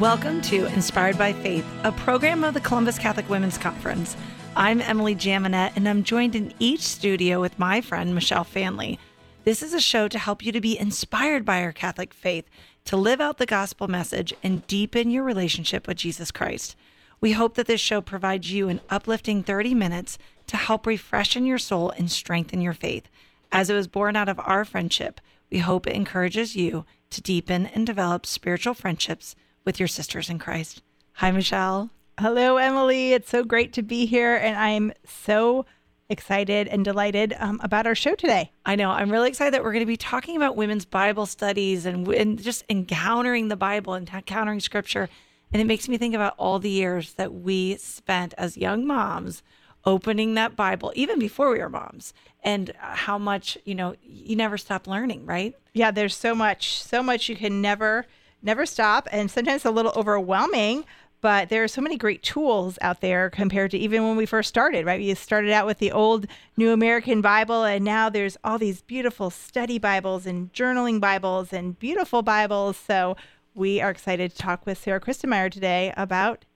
Welcome 0.00 0.40
to 0.44 0.64
Inspired 0.64 1.18
by 1.18 1.34
Faith, 1.34 1.66
a 1.84 1.92
program 1.92 2.42
of 2.42 2.54
the 2.54 2.60
Columbus 2.60 2.98
Catholic 2.98 3.28
Women's 3.28 3.58
Conference. 3.58 4.16
I'm 4.56 4.80
Emily 4.80 5.14
Jaminet, 5.14 5.76
and 5.76 5.86
I'm 5.86 6.04
joined 6.04 6.34
in 6.34 6.54
each 6.58 6.80
studio 6.80 7.38
with 7.38 7.58
my 7.58 7.82
friend 7.82 8.14
Michelle 8.14 8.46
Faehnle. 8.46 8.96
This 9.44 9.62
is 9.62 9.74
a 9.74 9.78
show 9.80 10.08
to 10.08 10.18
help 10.18 10.42
you 10.42 10.52
to 10.52 10.60
be 10.62 10.78
inspired 10.78 11.44
by 11.44 11.62
our 11.62 11.72
Catholic 11.72 12.14
faith, 12.14 12.46
to 12.86 12.96
live 12.96 13.20
out 13.20 13.36
the 13.36 13.44
gospel 13.44 13.88
message, 13.88 14.32
and 14.42 14.66
deepen 14.66 15.10
your 15.10 15.22
relationship 15.22 15.86
with 15.86 15.98
Jesus 15.98 16.30
Christ. 16.30 16.76
We 17.20 17.32
hope 17.32 17.56
that 17.56 17.66
this 17.66 17.82
show 17.82 18.00
provides 18.00 18.50
you 18.50 18.70
an 18.70 18.80
uplifting 18.88 19.42
30 19.42 19.74
minutes 19.74 20.16
to 20.46 20.56
help 20.56 20.86
refreshen 20.86 21.44
your 21.46 21.58
soul 21.58 21.90
and 21.90 22.10
strengthen 22.10 22.62
your 22.62 22.72
faith. 22.72 23.10
As 23.52 23.68
it 23.68 23.74
was 23.74 23.86
born 23.86 24.16
out 24.16 24.30
of 24.30 24.40
our 24.40 24.64
friendship, 24.64 25.20
we 25.50 25.58
hope 25.58 25.86
it 25.86 25.92
encourages 25.92 26.56
you 26.56 26.86
to 27.10 27.20
deepen 27.20 27.66
and 27.66 27.86
develop 27.86 28.24
spiritual 28.24 28.72
friendships 28.72 29.36
with 29.64 29.78
your 29.78 29.88
sisters 29.88 30.30
in 30.30 30.38
Christ. 30.38 30.82
Hi, 31.14 31.30
Michelle. 31.30 31.90
Hello, 32.18 32.56
Emily. 32.56 33.12
It's 33.12 33.30
so 33.30 33.44
great 33.44 33.72
to 33.74 33.82
be 33.82 34.06
here, 34.06 34.36
and 34.36 34.56
I'm 34.56 34.92
so 35.04 35.66
excited 36.08 36.66
and 36.68 36.84
delighted 36.84 37.34
um, 37.38 37.60
about 37.62 37.86
our 37.86 37.94
show 37.94 38.14
today. 38.14 38.50
I 38.66 38.74
know. 38.74 38.90
I'm 38.90 39.10
really 39.10 39.28
excited 39.28 39.54
that 39.54 39.62
we're 39.62 39.72
going 39.72 39.80
to 39.80 39.86
be 39.86 39.96
talking 39.96 40.36
about 40.36 40.56
women's 40.56 40.84
Bible 40.84 41.24
studies 41.24 41.86
and, 41.86 42.06
and 42.08 42.42
just 42.42 42.64
encountering 42.68 43.48
the 43.48 43.56
Bible 43.56 43.94
and 43.94 44.08
encountering 44.12 44.60
scripture. 44.60 45.08
And 45.52 45.62
it 45.62 45.66
makes 45.66 45.88
me 45.88 45.96
think 45.96 46.14
about 46.14 46.34
all 46.36 46.58
the 46.58 46.70
years 46.70 47.14
that 47.14 47.32
we 47.32 47.76
spent 47.76 48.34
as 48.36 48.56
young 48.56 48.86
moms 48.86 49.42
opening 49.84 50.34
that 50.34 50.56
Bible, 50.56 50.92
even 50.94 51.18
before 51.18 51.50
we 51.50 51.58
were 51.58 51.68
moms, 51.68 52.12
and 52.42 52.72
how 52.78 53.16
much, 53.16 53.56
you 53.64 53.74
know, 53.74 53.94
you 54.02 54.36
never 54.36 54.58
stop 54.58 54.86
learning, 54.86 55.24
right? 55.26 55.54
Yeah, 55.72 55.90
there's 55.90 56.16
so 56.16 56.34
much, 56.34 56.82
so 56.82 57.02
much 57.02 57.28
you 57.28 57.36
can 57.36 57.62
never, 57.62 58.06
never 58.42 58.66
stop. 58.66 59.08
And 59.12 59.30
sometimes 59.30 59.64
a 59.64 59.70
little 59.70 59.92
overwhelming, 59.96 60.84
but 61.20 61.48
there 61.50 61.62
are 61.62 61.68
so 61.68 61.82
many 61.82 61.96
great 61.96 62.22
tools 62.22 62.78
out 62.80 63.00
there 63.00 63.28
compared 63.28 63.70
to 63.72 63.78
even 63.78 64.04
when 64.04 64.16
we 64.16 64.26
first 64.26 64.48
started, 64.48 64.86
right? 64.86 65.00
We 65.00 65.14
started 65.14 65.50
out 65.50 65.66
with 65.66 65.78
the 65.78 65.92
old 65.92 66.26
New 66.56 66.72
American 66.72 67.20
Bible, 67.20 67.64
and 67.64 67.84
now 67.84 68.08
there's 68.08 68.38
all 68.42 68.58
these 68.58 68.82
beautiful 68.82 69.30
study 69.30 69.78
Bibles 69.78 70.26
and 70.26 70.52
journaling 70.52 71.00
Bibles 71.00 71.52
and 71.52 71.78
beautiful 71.78 72.22
Bibles. 72.22 72.76
So 72.76 73.16
we 73.54 73.80
are 73.80 73.90
excited 73.90 74.30
to 74.30 74.36
talk 74.38 74.64
with 74.64 74.78
Sarah 74.78 75.00
Christmyer 75.00 75.50
today 75.50 75.92
about 75.96 76.46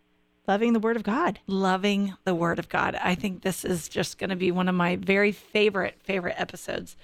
loving 0.49 0.73
the 0.73 0.81
Word 0.81 0.97
of 0.97 1.03
God. 1.03 1.41
Loving 1.47 2.15
the 2.25 2.35
Word 2.35 2.59
of 2.59 2.69
God. 2.69 2.95
I 3.03 3.15
think 3.15 3.43
this 3.43 3.65
is 3.65 3.89
just 3.89 4.17
going 4.19 4.31
to 4.31 4.37
be 4.37 4.51
one 4.51 4.69
of 4.69 4.75
my 4.75 4.97
very 4.97 5.33
favorite, 5.33 5.97
favorite 6.03 6.37
episodes. 6.39 6.97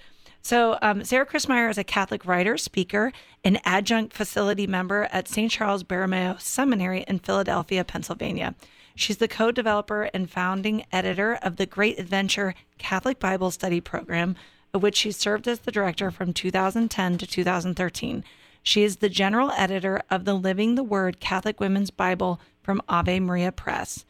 So, 0.42 0.78
um, 0.80 1.05
Sarah 1.05 1.27
Christmyer 1.27 1.69
is 1.69 1.78
a 1.78 1.84
Catholic 1.84 2.24
writer, 2.24 2.56
speaker, 2.56 3.12
and 3.44 3.60
adjunct 3.64 4.14
facility 4.14 4.66
member 4.66 5.08
at 5.12 5.28
St. 5.28 5.50
Charles 5.50 5.82
Borromeo 5.82 6.36
Seminary 6.38 7.05
in 7.06 7.19
Philadelphia, 7.19 7.84
Pennsylvania. 7.84 8.55
She's 8.94 9.19
the 9.19 9.28
co 9.28 9.50
developer 9.50 10.05
and 10.14 10.30
founding 10.30 10.84
editor 10.92 11.34
of 11.42 11.56
the 11.56 11.66
Great 11.66 11.98
Adventure 11.98 12.55
Catholic 12.78 13.19
Bible 13.19 13.50
Study 13.50 13.80
Program, 13.80 14.34
of 14.72 14.82
which 14.82 14.97
she 14.97 15.12
served 15.12 15.47
as 15.47 15.60
the 15.60 15.72
director 15.72 16.10
from 16.10 16.32
2010 16.32 17.19
to 17.19 17.27
2013. 17.27 18.25
She 18.62 18.82
is 18.82 18.97
the 18.97 19.08
general 19.08 19.50
editor 19.52 20.02
of 20.10 20.25
the 20.25 20.34
Living 20.34 20.75
the 20.75 20.82
Word 20.82 21.20
Catholic 21.20 21.60
Women's 21.60 21.91
Bible 21.91 22.41
from 22.62 22.82
Ave 22.88 23.20
Maria 23.20 23.52
Press. 23.52 24.04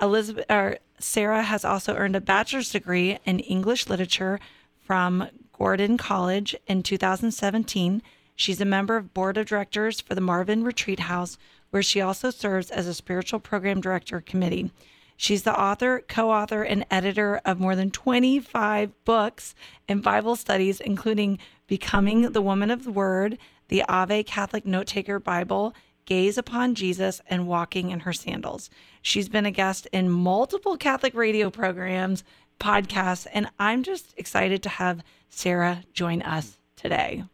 Elizabeth, 0.00 0.44
or 0.50 0.78
Sarah 0.98 1.42
has 1.42 1.64
also 1.64 1.94
earned 1.94 2.16
a 2.16 2.20
bachelor's 2.20 2.70
degree 2.70 3.18
in 3.24 3.40
English 3.40 3.88
literature 3.88 4.38
from 4.84 5.28
Gordon 5.58 5.96
College 5.96 6.54
in 6.66 6.82
2017. 6.82 8.02
She's 8.34 8.60
a 8.60 8.66
member 8.66 8.96
of 8.96 9.14
board 9.14 9.38
of 9.38 9.46
directors 9.46 10.00
for 10.00 10.14
the 10.14 10.20
Malvern 10.20 10.64
Retreat 10.64 11.00
House, 11.00 11.38
where 11.70 11.82
she 11.82 12.00
also 12.00 12.30
serves 12.30 12.70
as 12.70 12.86
a 12.86 12.94
spiritual 12.94 13.40
program 13.40 13.80
director 13.80 14.20
committee. 14.20 14.70
She's 15.16 15.44
the 15.44 15.58
author, 15.58 16.04
co 16.06 16.30
author, 16.30 16.62
and 16.62 16.84
editor 16.90 17.40
of 17.46 17.58
more 17.58 17.74
than 17.74 17.90
25 17.90 19.04
books 19.04 19.54
and 19.88 20.02
Bible 20.02 20.36
studies, 20.36 20.78
including 20.78 21.38
Becoming 21.66 22.32
the 22.32 22.42
Woman 22.42 22.70
of 22.70 22.84
the 22.84 22.92
Word, 22.92 23.38
the 23.68 23.82
Ave 23.88 24.24
Catholic 24.24 24.66
Note 24.66 24.86
Taker 24.86 25.18
Bible, 25.18 25.74
Gaze 26.04 26.36
Upon 26.36 26.74
Jesus, 26.74 27.22
and 27.28 27.48
Walking 27.48 27.90
in 27.90 28.00
Her 28.00 28.12
Sandals. 28.12 28.68
She's 29.00 29.30
been 29.30 29.46
a 29.46 29.50
guest 29.50 29.88
in 29.90 30.10
multiple 30.10 30.76
Catholic 30.76 31.14
radio 31.14 31.48
programs, 31.48 32.22
podcasts, 32.58 33.26
and 33.32 33.48
I'm 33.58 33.82
just 33.82 34.14
excited 34.16 34.62
to 34.64 34.68
have 34.68 35.02
Sarah 35.28 35.82
join 35.92 36.22
us 36.22 36.58
today. 36.76 37.24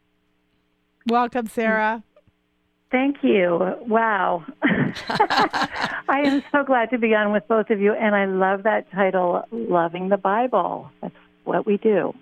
Welcome, 1.06 1.46
Sarah. 1.46 2.02
Thank 2.90 3.22
you. 3.22 3.76
Wow. 3.86 4.44
I 4.62 6.22
am 6.24 6.42
so 6.52 6.62
glad 6.62 6.90
to 6.90 6.98
be 6.98 7.14
on 7.14 7.32
with 7.32 7.48
both 7.48 7.70
of 7.70 7.80
you, 7.80 7.94
and 7.94 8.14
I 8.14 8.26
love 8.26 8.64
that 8.64 8.90
title, 8.92 9.42
Loving 9.50 10.10
the 10.10 10.18
Bible. 10.18 10.90
That's 11.00 11.14
what 11.44 11.66
we 11.66 11.78
do. 11.78 12.14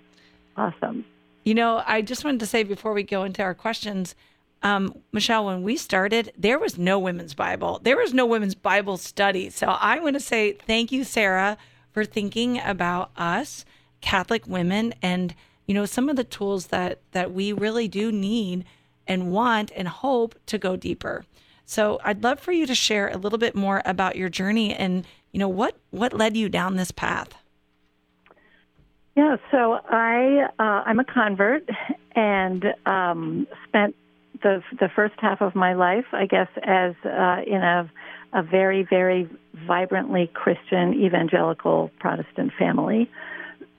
Awesome. 0.55 1.05
You 1.43 1.55
know, 1.55 1.83
I 1.85 2.01
just 2.01 2.23
wanted 2.23 2.39
to 2.41 2.45
say 2.45 2.63
before 2.63 2.93
we 2.93 3.03
go 3.03 3.23
into 3.23 3.41
our 3.41 3.53
questions, 3.53 4.15
um, 4.63 4.95
Michelle, 5.11 5.45
when 5.45 5.63
we 5.63 5.75
started, 5.75 6.31
there 6.37 6.59
was 6.59 6.77
no 6.77 6.99
women's 6.99 7.33
Bible. 7.33 7.79
There 7.81 7.97
was 7.97 8.13
no 8.13 8.25
women's 8.25 8.55
Bible 8.55 8.97
study. 8.97 9.49
So 9.49 9.67
I 9.67 9.99
want 9.99 10.15
to 10.15 10.19
say 10.19 10.53
thank 10.53 10.91
you, 10.91 11.03
Sarah, 11.03 11.57
for 11.91 12.05
thinking 12.05 12.59
about 12.59 13.11
us, 13.17 13.65
Catholic 14.01 14.47
women, 14.47 14.93
and 15.01 15.35
you 15.65 15.73
know 15.73 15.85
some 15.85 16.09
of 16.09 16.15
the 16.15 16.23
tools 16.23 16.67
that 16.67 16.99
that 17.11 17.33
we 17.33 17.53
really 17.53 17.87
do 17.87 18.11
need 18.11 18.65
and 19.07 19.31
want 19.31 19.71
and 19.75 19.87
hope 19.87 20.35
to 20.47 20.57
go 20.57 20.75
deeper. 20.75 21.25
So 21.65 21.99
I'd 22.03 22.23
love 22.23 22.39
for 22.39 22.51
you 22.51 22.65
to 22.65 22.75
share 22.75 23.09
a 23.09 23.17
little 23.17 23.39
bit 23.39 23.55
more 23.55 23.81
about 23.85 24.15
your 24.15 24.29
journey 24.29 24.73
and 24.73 25.05
you 25.31 25.39
know 25.39 25.49
what 25.49 25.77
what 25.91 26.13
led 26.13 26.35
you 26.35 26.49
down 26.49 26.75
this 26.75 26.91
path. 26.91 27.33
Yeah, 29.15 29.37
so 29.51 29.79
I 29.89 30.47
uh, 30.59 30.83
I'm 30.85 30.99
a 30.99 31.05
convert 31.05 31.67
and 32.15 32.65
um, 32.85 33.47
spent 33.67 33.95
the 34.41 34.63
the 34.79 34.89
first 34.95 35.15
half 35.19 35.41
of 35.41 35.55
my 35.55 35.73
life, 35.73 36.05
I 36.13 36.25
guess, 36.25 36.47
as 36.63 36.93
uh, 37.05 37.41
in 37.45 37.61
a 37.61 37.89
a 38.33 38.43
very 38.43 38.83
very 38.83 39.29
vibrantly 39.67 40.29
Christian 40.33 40.93
evangelical 40.93 41.91
Protestant 41.99 42.51
family. 42.57 43.09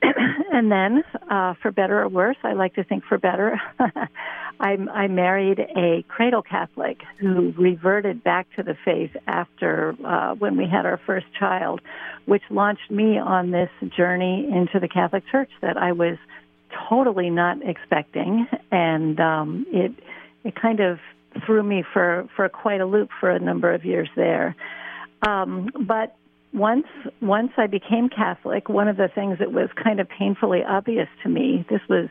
and 0.53 0.71
then, 0.71 1.05
uh, 1.31 1.55
for 1.63 1.71
better 1.71 2.03
or 2.03 2.09
worse, 2.09 2.37
I 2.43 2.55
like 2.55 2.75
to 2.75 2.85
think 2.85 3.05
for 3.05 3.19
better, 3.19 3.61
I, 4.61 4.77
I 4.93 5.07
married 5.07 5.61
a 5.61 6.05
cradle 6.09 6.43
Catholic 6.43 6.99
who 7.19 7.53
reverted 7.57 8.25
back 8.25 8.49
to 8.57 8.63
the 8.63 8.77
faith 8.85 9.11
after 9.27 9.95
uh, 10.05 10.35
when 10.35 10.57
we 10.57 10.67
had 10.67 10.87
our 10.87 11.01
first 11.07 11.27
child, 11.39 11.81
which 12.27 12.43
launched 12.51 12.91
me 12.91 13.19
on 13.19 13.51
this 13.53 13.71
journey 13.97 14.49
into 14.53 14.81
the 14.81 14.89
Catholic 14.89 15.25
Church 15.31 15.51
that 15.61 15.77
I 15.77 15.93
was 15.93 16.17
totally 16.89 17.31
not 17.31 17.59
expecting, 17.63 18.47
and 18.71 19.21
um, 19.21 19.67
it 19.71 19.93
it 20.45 20.55
kind 20.61 20.81
of 20.81 20.99
threw 21.47 21.62
me 21.62 21.84
for 21.93 22.28
for 22.37 22.48
quite 22.48 22.81
a 22.81 22.87
loop 22.87 23.10
for 23.20 23.31
a 23.31 23.38
number 23.38 23.72
of 23.72 23.84
years 23.84 24.09
there. 24.16 24.56
Um, 25.26 25.70
but 25.87 26.16
once 26.53 26.87
once 27.20 27.53
I 27.56 27.66
became 27.66 28.09
Catholic, 28.09 28.69
one 28.69 28.88
of 28.88 28.97
the 28.97 29.09
things 29.09 29.38
that 29.38 29.53
was 29.53 29.69
kind 29.82 30.00
of 30.00 30.09
painfully 30.09 30.62
obvious 30.65 31.09
to 31.22 31.28
me, 31.28 31.65
this 31.69 31.81
was 31.88 32.09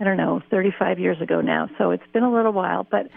I 0.00 0.04
don't 0.04 0.16
know, 0.16 0.40
35 0.50 1.00
years 1.00 1.20
ago 1.20 1.40
now, 1.40 1.68
so 1.76 1.90
it's 1.90 2.06
been 2.12 2.22
a 2.22 2.32
little 2.32 2.52
while, 2.52 2.86
but 2.88 3.08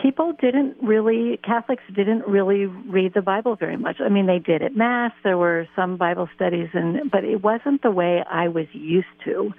people 0.00 0.32
didn't 0.40 0.76
really 0.82 1.38
Catholics 1.38 1.82
didn't 1.94 2.26
really 2.26 2.66
read 2.66 3.14
the 3.14 3.22
Bible 3.22 3.56
very 3.56 3.76
much. 3.76 3.96
I 4.00 4.08
mean, 4.08 4.26
they 4.26 4.38
did 4.38 4.62
at 4.62 4.76
mass, 4.76 5.12
there 5.22 5.38
were 5.38 5.68
some 5.76 5.96
Bible 5.96 6.28
studies 6.34 6.68
and 6.72 7.10
but 7.10 7.24
it 7.24 7.42
wasn't 7.42 7.82
the 7.82 7.90
way 7.90 8.22
I 8.28 8.48
was 8.48 8.66
used 8.72 9.06
to. 9.24 9.52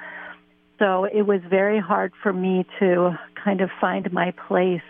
So 0.79 1.05
it 1.05 1.23
was 1.23 1.41
very 1.49 1.79
hard 1.79 2.13
for 2.21 2.33
me 2.33 2.65
to 2.79 3.17
kind 3.41 3.61
of 3.61 3.69
find 3.79 4.11
my 4.11 4.31
place 4.47 4.81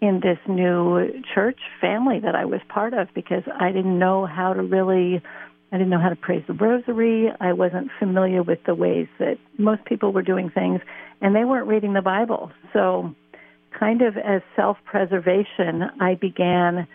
in 0.00 0.20
this 0.20 0.38
new 0.46 1.22
church 1.34 1.58
family 1.80 2.20
that 2.20 2.34
I 2.34 2.44
was 2.44 2.60
part 2.68 2.94
of 2.94 3.08
because 3.14 3.42
I 3.58 3.72
didn't 3.72 3.98
know 3.98 4.26
how 4.26 4.52
to 4.52 4.62
really 4.62 5.22
I 5.72 5.78
didn't 5.78 5.90
know 5.90 5.98
how 5.98 6.10
to 6.10 6.16
praise 6.16 6.44
the 6.46 6.52
rosary. 6.52 7.28
I 7.40 7.52
wasn't 7.52 7.90
familiar 7.98 8.42
with 8.42 8.60
the 8.64 8.74
ways 8.74 9.08
that 9.18 9.36
most 9.58 9.84
people 9.84 10.12
were 10.12 10.22
doing 10.22 10.48
things 10.48 10.80
and 11.20 11.34
they 11.34 11.44
weren't 11.44 11.66
reading 11.66 11.92
the 11.92 12.02
Bible. 12.02 12.52
So 12.72 13.14
kind 13.78 14.00
of 14.02 14.16
as 14.16 14.42
self-preservation, 14.54 15.82
I 16.00 16.14
began 16.14 16.86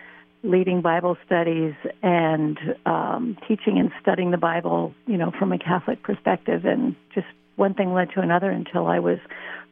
leading 0.44 0.82
Bible 0.82 1.18
studies 1.26 1.74
and 2.02 2.58
um, 2.86 3.38
teaching 3.48 3.78
and 3.78 3.92
studying 4.02 4.32
the 4.32 4.38
Bible, 4.38 4.94
you 5.06 5.18
know, 5.18 5.32
from 5.38 5.52
a 5.52 5.60
Catholic 5.60 6.02
perspective, 6.02 6.66
and 6.66 6.96
just 7.14 7.28
one 7.56 7.74
thing 7.74 7.94
led 7.94 8.10
to 8.16 8.22
another 8.22 8.50
until 8.50 8.88
I 8.88 9.00
was 9.00 9.20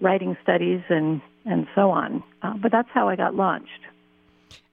writing 0.01 0.37
studies 0.43 0.81
and 0.89 1.21
and 1.45 1.67
so 1.73 1.89
on. 1.89 2.23
Uh, 2.41 2.53
but 2.61 2.71
that's 2.71 2.89
how 2.93 3.07
I 3.07 3.15
got 3.15 3.35
launched. 3.35 3.81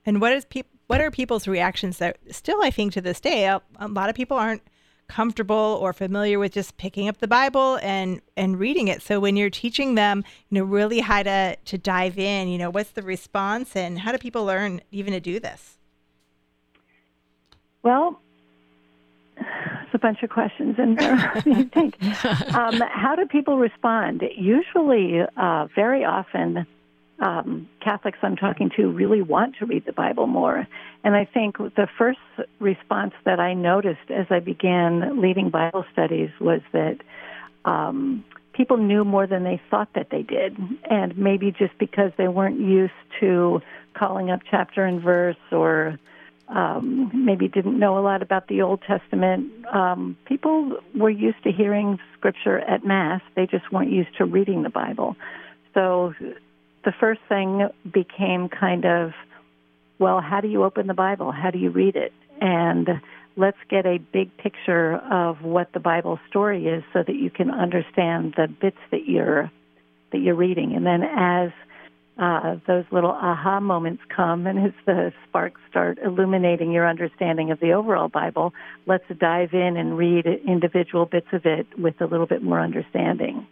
And 0.04 0.20
what 0.20 0.32
is 0.32 0.46
what 0.86 1.00
are 1.00 1.10
people's 1.10 1.48
reactions 1.48 1.98
that 1.98 2.18
still 2.30 2.62
I 2.62 2.70
think 2.70 2.92
to 2.94 3.00
this 3.00 3.20
day 3.20 3.46
a, 3.46 3.60
a 3.78 3.88
lot 3.88 4.08
of 4.08 4.14
people 4.14 4.36
aren't 4.36 4.62
comfortable 5.08 5.78
or 5.80 5.92
familiar 5.92 6.38
with 6.38 6.52
just 6.52 6.76
picking 6.76 7.08
up 7.08 7.18
the 7.18 7.28
Bible 7.28 7.78
and 7.82 8.20
and 8.36 8.58
reading 8.58 8.88
it. 8.88 9.02
So 9.02 9.20
when 9.20 9.36
you're 9.36 9.50
teaching 9.50 9.94
them, 9.94 10.24
you 10.48 10.58
know, 10.58 10.64
really 10.64 11.00
how 11.00 11.22
to 11.22 11.56
to 11.56 11.78
dive 11.78 12.18
in, 12.18 12.48
you 12.48 12.58
know, 12.58 12.70
what's 12.70 12.90
the 12.90 13.02
response 13.02 13.76
and 13.76 14.00
how 14.00 14.12
do 14.12 14.18
people 14.18 14.44
learn 14.44 14.80
even 14.90 15.12
to 15.12 15.20
do 15.20 15.38
this? 15.40 15.78
Well, 17.82 18.20
a 19.96 19.98
bunch 19.98 20.22
of 20.22 20.30
questions 20.30 20.76
in 20.78 20.94
there. 20.94 21.42
you 21.46 21.64
think, 21.64 21.96
um, 22.54 22.80
how 22.92 23.16
do 23.16 23.26
people 23.26 23.58
respond? 23.58 24.22
Usually, 24.36 25.20
uh, 25.36 25.66
very 25.74 26.04
often, 26.04 26.66
um, 27.18 27.68
Catholics 27.82 28.18
I'm 28.22 28.36
talking 28.36 28.70
to 28.76 28.88
really 28.90 29.22
want 29.22 29.56
to 29.56 29.66
read 29.66 29.86
the 29.86 29.92
Bible 29.92 30.26
more. 30.26 30.66
And 31.02 31.16
I 31.16 31.24
think 31.24 31.56
the 31.56 31.88
first 31.98 32.18
response 32.60 33.14
that 33.24 33.40
I 33.40 33.54
noticed 33.54 34.10
as 34.10 34.26
I 34.30 34.40
began 34.40 35.20
leading 35.20 35.50
Bible 35.50 35.84
studies 35.92 36.30
was 36.40 36.60
that 36.72 36.98
um, 37.64 38.24
people 38.52 38.76
knew 38.76 39.04
more 39.04 39.26
than 39.26 39.44
they 39.44 39.60
thought 39.70 39.88
that 39.94 40.10
they 40.10 40.22
did. 40.22 40.56
And 40.90 41.16
maybe 41.16 41.52
just 41.52 41.76
because 41.78 42.12
they 42.18 42.28
weren't 42.28 42.60
used 42.60 42.92
to 43.20 43.62
calling 43.94 44.30
up 44.30 44.40
chapter 44.50 44.84
and 44.84 45.00
verse 45.00 45.36
or 45.50 45.98
um, 46.48 47.10
maybe 47.12 47.48
didn't 47.48 47.78
know 47.78 47.98
a 47.98 48.02
lot 48.02 48.22
about 48.22 48.48
the 48.48 48.62
Old 48.62 48.82
Testament. 48.82 49.50
Um, 49.72 50.16
people 50.26 50.78
were 50.94 51.10
used 51.10 51.42
to 51.44 51.52
hearing 51.52 51.98
scripture 52.16 52.58
at 52.58 52.84
Mass, 52.84 53.20
they 53.34 53.46
just 53.46 53.70
weren't 53.72 53.90
used 53.90 54.16
to 54.18 54.24
reading 54.24 54.62
the 54.62 54.70
Bible. 54.70 55.16
So 55.74 56.14
the 56.84 56.92
first 56.98 57.20
thing 57.28 57.68
became 57.92 58.48
kind 58.48 58.84
of, 58.84 59.12
well, 59.98 60.20
how 60.20 60.40
do 60.40 60.48
you 60.48 60.64
open 60.64 60.86
the 60.86 60.94
Bible? 60.94 61.32
How 61.32 61.50
do 61.50 61.58
you 61.58 61.70
read 61.70 61.96
it? 61.96 62.12
And 62.40 62.88
let's 63.36 63.58
get 63.68 63.86
a 63.86 63.98
big 63.98 64.36
picture 64.36 64.94
of 64.94 65.42
what 65.42 65.72
the 65.72 65.80
Bible 65.80 66.18
story 66.28 66.66
is 66.66 66.84
so 66.92 67.02
that 67.02 67.16
you 67.16 67.30
can 67.30 67.50
understand 67.50 68.34
the 68.36 68.48
bits 68.48 68.78
that 68.90 69.06
you're 69.06 69.50
that 70.12 70.18
you're 70.18 70.36
reading. 70.36 70.74
And 70.74 70.86
then 70.86 71.02
as 71.02 71.50
uh, 72.18 72.56
those 72.66 72.84
little 72.90 73.10
aha 73.10 73.60
moments 73.60 74.02
come, 74.14 74.46
and 74.46 74.58
as 74.58 74.72
the 74.86 75.12
sparks 75.28 75.60
start 75.68 75.98
illuminating 76.02 76.72
your 76.72 76.88
understanding 76.88 77.50
of 77.50 77.60
the 77.60 77.72
overall 77.72 78.08
Bible, 78.08 78.54
let's 78.86 79.04
dive 79.18 79.52
in 79.52 79.76
and 79.76 79.98
read 79.98 80.26
individual 80.26 81.04
bits 81.04 81.26
of 81.32 81.44
it 81.44 81.66
with 81.78 82.00
a 82.00 82.06
little 82.06 82.26
bit 82.26 82.42
more 82.42 82.60
understanding. 82.60 83.46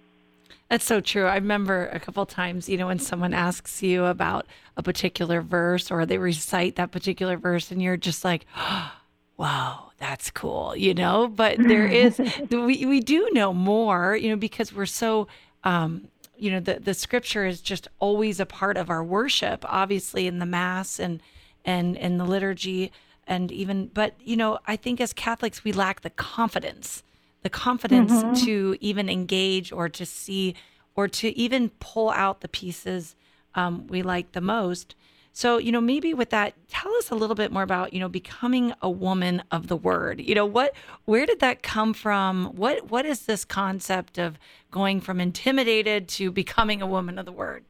That's 0.71 0.85
so 0.85 1.03
true. 1.03 1.27
I 1.27 1.35
remember 1.35 1.89
a 1.89 2.01
couple 2.01 2.25
times, 2.25 2.69
you 2.69 2.79
know, 2.79 2.87
when 2.87 2.99
someone 2.99 3.35
asks 3.35 3.83
you 3.83 4.07
about 4.07 4.47
a 4.79 4.83
particular 4.83 5.43
verse 5.43 5.91
or 5.91 6.07
they 6.07 6.17
recite 6.17 6.77
that 6.77 6.91
particular 6.91 7.37
verse, 7.37 7.71
and 7.71 7.83
you're 7.83 7.99
just 7.99 8.25
like, 8.25 8.47
oh, 8.57 8.93
wow, 9.37 9.91
that's 9.99 10.31
cool, 10.31 10.75
you 10.75 10.95
know. 10.95 11.29
But 11.29 11.59
there 11.59 11.87
is, 11.87 12.19
we 12.51 12.87
we 12.87 13.01
do 13.01 13.29
know 13.33 13.53
more, 13.53 14.17
you 14.17 14.31
know, 14.31 14.37
because 14.37 14.73
we're 14.73 14.87
so 14.87 15.29
um, 15.65 16.09
you 16.37 16.51
know 16.51 16.61
the 16.61 16.81
the 16.81 16.95
scripture 16.95 17.47
is 17.47 17.61
just 17.61 17.89
always 17.99 18.41
a 18.41 18.47
part 18.47 18.77
of 18.77 18.91
our 18.91 19.03
worship 19.03 19.65
obviously 19.69 20.27
in 20.27 20.39
the 20.39 20.47
mass 20.47 20.99
and 20.99 21.23
and 21.65 21.97
in 21.97 22.19
the 22.19 22.25
liturgy 22.25 22.93
and 23.27 23.51
even 23.53 23.87
but 23.89 24.15
you 24.21 24.37
know 24.37 24.59
i 24.67 24.77
think 24.77 25.01
as 25.01 25.13
catholics 25.13 25.65
we 25.65 25.73
lack 25.73 26.01
the 26.03 26.11
confidence 26.11 27.03
the 27.43 27.51
confidence 27.51 28.13
mm-hmm. 28.13 28.45
to 28.45 28.77
even 28.81 29.09
engage 29.09 29.71
or 29.71 29.89
to 29.89 30.07
see 30.07 30.55
or 30.95 31.09
to 31.09 31.37
even 31.39 31.71
pull 31.81 32.11
out 32.11 32.41
the 32.41 32.49
pieces 32.49 33.17
um, 33.55 33.87
we 33.87 34.03
like 34.03 34.33
the 34.33 34.41
most 34.41 34.95
so, 35.37 35.59
you 35.59 35.73
know, 35.73 35.81
maybe 35.81 36.15
with 36.15 36.31
that, 36.31 36.55
tell 36.69 36.95
us 36.95 37.11
a 37.11 37.17
little 37.17 37.35
bit 37.35 37.51
more 37.51 37.65
about, 37.65 37.93
you 37.93 37.99
know, 37.99 38.09
becoming 38.09 38.73
a 38.81 38.89
woman 38.89 39.43
of 39.51 39.67
the 39.67 39.75
word. 39.77 40.21
You 40.21 40.37
know, 40.37 40.47
what 40.47 40.77
where 41.07 41.27
did 41.27 41.41
that 41.41 41.61
come 41.61 41.93
from? 41.93 42.47
What 42.55 42.89
what 42.89 43.05
is 43.05 43.27
this 43.27 43.45
concept 43.45 44.17
of 44.17 44.39
going 44.71 45.01
from 45.01 45.21
intimidated 45.21 46.07
to 46.11 46.31
becoming 46.31 46.81
a 46.81 46.87
woman 46.87 47.19
of 47.19 47.27
the 47.27 47.33
word? 47.33 47.65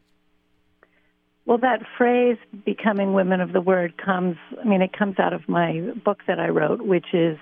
Well, 1.47 1.57
that 1.59 1.81
phrase 1.97 2.37
becoming 2.67 3.15
women 3.15 3.41
of 3.41 3.55
the 3.55 3.63
word 3.63 3.97
comes 3.97 4.37
I 4.63 4.69
mean, 4.69 4.83
it 4.83 4.93
comes 4.93 5.19
out 5.19 5.33
of 5.33 5.49
my 5.49 5.91
book 6.05 6.19
that 6.27 6.39
I 6.39 6.49
wrote, 6.49 6.83
which 6.83 7.15
is 7.15 7.39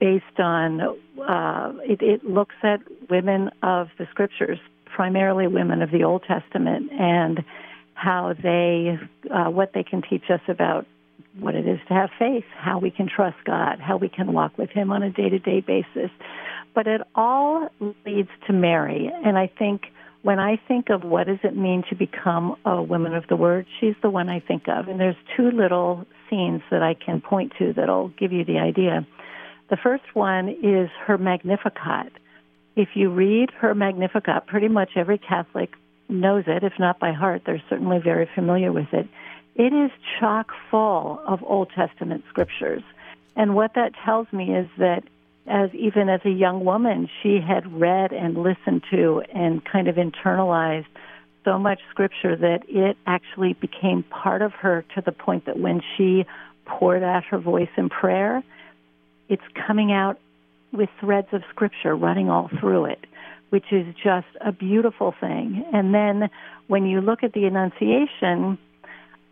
based 0.00 0.38
on 0.38 0.80
uh, 0.80 1.72
it, 1.82 2.00
it 2.00 2.24
looks 2.24 2.56
at 2.62 2.80
women 3.10 3.50
of 3.62 3.88
the 3.98 4.06
scriptures, 4.10 4.58
primarily 4.86 5.48
women 5.48 5.82
of 5.82 5.90
the 5.90 6.02
Old 6.02 6.24
Testament 6.26 6.90
and 6.92 7.44
how 8.00 8.32
they, 8.42 8.98
uh, 9.30 9.50
what 9.50 9.72
they 9.74 9.82
can 9.82 10.00
teach 10.00 10.24
us 10.30 10.40
about 10.48 10.86
what 11.38 11.54
it 11.54 11.66
is 11.66 11.78
to 11.86 11.94
have 11.94 12.08
faith, 12.18 12.44
how 12.56 12.78
we 12.78 12.90
can 12.90 13.08
trust 13.14 13.36
God, 13.44 13.78
how 13.78 13.98
we 13.98 14.08
can 14.08 14.32
walk 14.32 14.56
with 14.56 14.70
Him 14.70 14.90
on 14.90 15.02
a 15.02 15.10
day 15.10 15.28
to 15.28 15.38
day 15.38 15.60
basis. 15.60 16.10
But 16.74 16.86
it 16.86 17.02
all 17.14 17.68
leads 18.06 18.30
to 18.46 18.54
Mary. 18.54 19.10
And 19.24 19.36
I 19.36 19.48
think 19.58 19.82
when 20.22 20.38
I 20.38 20.58
think 20.66 20.88
of 20.88 21.04
what 21.04 21.26
does 21.26 21.40
it 21.42 21.54
mean 21.54 21.84
to 21.90 21.94
become 21.94 22.56
a 22.64 22.82
woman 22.82 23.14
of 23.14 23.26
the 23.28 23.36
Word, 23.36 23.66
she's 23.78 23.94
the 24.00 24.08
one 24.08 24.30
I 24.30 24.40
think 24.40 24.66
of. 24.66 24.88
And 24.88 24.98
there's 24.98 25.16
two 25.36 25.50
little 25.50 26.06
scenes 26.30 26.62
that 26.70 26.82
I 26.82 26.94
can 26.94 27.20
point 27.20 27.52
to 27.58 27.74
that'll 27.74 28.08
give 28.08 28.32
you 28.32 28.46
the 28.46 28.58
idea. 28.58 29.06
The 29.68 29.76
first 29.76 30.04
one 30.14 30.48
is 30.48 30.88
her 31.04 31.18
Magnificat. 31.18 32.12
If 32.76 32.90
you 32.94 33.10
read 33.10 33.50
her 33.60 33.74
Magnificat, 33.74 34.46
pretty 34.46 34.68
much 34.68 34.90
every 34.96 35.18
Catholic 35.18 35.70
knows 36.10 36.44
it, 36.46 36.64
if 36.64 36.74
not 36.78 36.98
by 36.98 37.12
heart, 37.12 37.42
they're 37.46 37.62
certainly 37.68 37.98
very 37.98 38.28
familiar 38.34 38.72
with 38.72 38.92
it. 38.92 39.08
It 39.54 39.72
is 39.72 39.90
chock 40.18 40.52
full 40.70 41.20
of 41.26 41.42
Old 41.42 41.70
Testament 41.74 42.24
scriptures. 42.28 42.82
And 43.36 43.54
what 43.54 43.74
that 43.74 43.92
tells 44.04 44.32
me 44.32 44.54
is 44.54 44.68
that 44.78 45.04
as 45.46 45.74
even 45.74 46.08
as 46.08 46.20
a 46.24 46.30
young 46.30 46.64
woman, 46.64 47.08
she 47.22 47.40
had 47.40 47.80
read 47.80 48.12
and 48.12 48.36
listened 48.42 48.82
to 48.90 49.22
and 49.34 49.64
kind 49.64 49.88
of 49.88 49.96
internalized 49.96 50.86
so 51.44 51.58
much 51.58 51.80
scripture 51.90 52.36
that 52.36 52.60
it 52.68 52.96
actually 53.06 53.54
became 53.54 54.02
part 54.04 54.42
of 54.42 54.52
her 54.52 54.84
to 54.94 55.00
the 55.00 55.12
point 55.12 55.46
that 55.46 55.58
when 55.58 55.80
she 55.96 56.26
poured 56.66 57.02
out 57.02 57.24
her 57.24 57.38
voice 57.38 57.70
in 57.76 57.88
prayer, 57.88 58.42
it's 59.28 59.42
coming 59.66 59.90
out 59.90 60.18
with 60.72 60.88
threads 61.00 61.28
of 61.32 61.42
scripture 61.50 61.96
running 61.96 62.30
all 62.30 62.48
through 62.60 62.84
it 62.84 63.04
which 63.50 63.66
is 63.72 63.86
just 64.02 64.26
a 64.40 64.52
beautiful 64.52 65.14
thing. 65.20 65.64
And 65.72 65.94
then 65.94 66.30
when 66.68 66.86
you 66.86 67.00
look 67.00 67.22
at 67.22 67.32
the 67.32 67.44
Annunciation, 67.44 68.58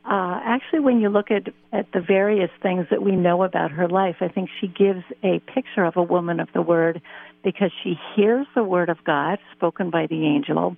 uh, 0.04 0.40
actually, 0.42 0.80
when 0.80 1.00
you 1.00 1.08
look 1.08 1.30
at, 1.30 1.52
at 1.72 1.92
the 1.92 2.00
various 2.00 2.50
things 2.62 2.86
that 2.90 3.02
we 3.02 3.12
know 3.12 3.42
about 3.42 3.70
her 3.70 3.88
life, 3.88 4.16
I 4.20 4.28
think 4.28 4.48
she 4.60 4.66
gives 4.66 5.04
a 5.22 5.40
picture 5.40 5.84
of 5.84 5.96
a 5.96 6.02
woman 6.02 6.40
of 6.40 6.48
the 6.54 6.62
Word 6.62 7.02
because 7.44 7.70
she 7.82 7.94
hears 8.16 8.46
the 8.54 8.64
Word 8.64 8.88
of 8.88 8.98
God 9.04 9.38
spoken 9.54 9.90
by 9.90 10.06
the 10.06 10.24
angel. 10.26 10.76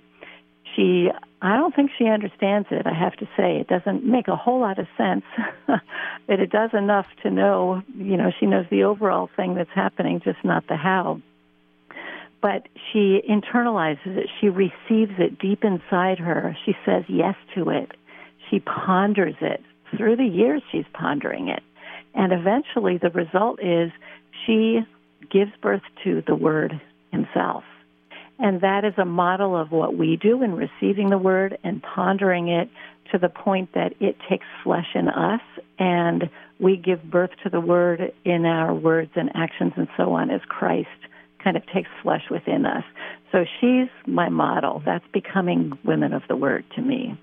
She, 0.75 1.09
I 1.41 1.55
don't 1.55 1.73
think 1.73 1.91
she 1.97 2.07
understands 2.07 2.67
it, 2.71 2.85
I 2.85 2.93
have 2.93 3.15
to 3.17 3.25
say. 3.37 3.57
It 3.57 3.67
doesn't 3.67 4.05
make 4.05 4.27
a 4.27 4.35
whole 4.35 4.59
lot 4.59 4.79
of 4.79 4.87
sense, 4.97 5.23
but 5.67 6.39
it 6.39 6.51
does 6.51 6.71
enough 6.73 7.07
to 7.23 7.31
know, 7.31 7.81
you 7.95 8.17
know, 8.17 8.31
she 8.37 8.45
knows 8.45 8.65
the 8.69 8.83
overall 8.83 9.29
thing 9.35 9.55
that's 9.55 9.69
happening, 9.73 10.21
just 10.23 10.43
not 10.43 10.67
the 10.67 10.75
how 10.75 11.21
but 12.41 12.67
she 12.91 13.21
internalizes 13.29 14.17
it. 14.17 14.27
She 14.39 14.49
receives 14.49 15.13
it 15.19 15.39
deep 15.39 15.63
inside 15.63 16.17
her. 16.19 16.57
She 16.65 16.73
says 16.85 17.03
yes 17.07 17.35
to 17.55 17.69
it. 17.69 17.91
She 18.49 18.59
ponders 18.59 19.35
it. 19.41 19.61
Through 19.95 20.17
the 20.17 20.25
years, 20.25 20.61
she's 20.71 20.85
pondering 20.93 21.49
it. 21.49 21.63
And 22.13 22.33
eventually, 22.33 22.97
the 22.97 23.09
result 23.09 23.59
is 23.61 23.91
she 24.45 24.79
gives 25.31 25.51
birth 25.61 25.83
to 26.03 26.23
the 26.25 26.35
Word 26.35 26.81
Himself. 27.11 27.63
And 28.39 28.61
that 28.61 28.83
is 28.85 28.93
a 28.97 29.05
model 29.05 29.55
of 29.55 29.71
what 29.71 29.95
we 29.95 30.17
do 30.17 30.41
in 30.41 30.55
receiving 30.55 31.09
the 31.09 31.17
Word 31.17 31.57
and 31.63 31.81
pondering 31.83 32.47
it 32.49 32.69
to 33.11 33.17
the 33.17 33.29
point 33.29 33.73
that 33.73 33.93
it 33.99 34.15
takes 34.29 34.45
flesh 34.63 34.87
in 34.95 35.07
us 35.07 35.41
and 35.77 36.29
we 36.59 36.77
give 36.77 37.03
birth 37.03 37.31
to 37.43 37.49
the 37.49 37.59
Word 37.59 38.13
in 38.25 38.45
our 38.45 38.73
words 38.73 39.11
and 39.15 39.29
actions 39.35 39.73
and 39.75 39.87
so 39.97 40.13
on 40.13 40.31
as 40.31 40.41
Christ 40.47 40.87
kind 41.43 41.57
of 41.57 41.65
takes 41.67 41.89
flesh 42.01 42.23
within 42.29 42.65
us. 42.65 42.83
So 43.31 43.45
she's 43.59 43.87
my 44.05 44.29
model. 44.29 44.81
That's 44.85 45.05
becoming 45.13 45.77
women 45.83 46.13
of 46.13 46.23
the 46.27 46.35
word 46.35 46.65
to 46.75 46.81
me. 46.81 47.19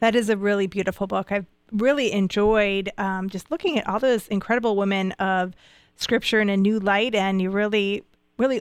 That 0.00 0.14
is 0.14 0.28
a 0.28 0.36
really 0.36 0.66
beautiful 0.66 1.06
book. 1.06 1.30
I've 1.30 1.46
really 1.70 2.12
enjoyed 2.12 2.90
um, 2.98 3.28
just 3.30 3.50
looking 3.50 3.78
at 3.78 3.88
all 3.88 3.98
those 3.98 4.28
incredible 4.28 4.76
women 4.76 5.12
of 5.12 5.54
scripture 5.96 6.40
in 6.40 6.48
a 6.48 6.56
new 6.56 6.78
light, 6.78 7.14
and 7.14 7.40
you 7.40 7.50
really, 7.50 8.02
really 8.38 8.60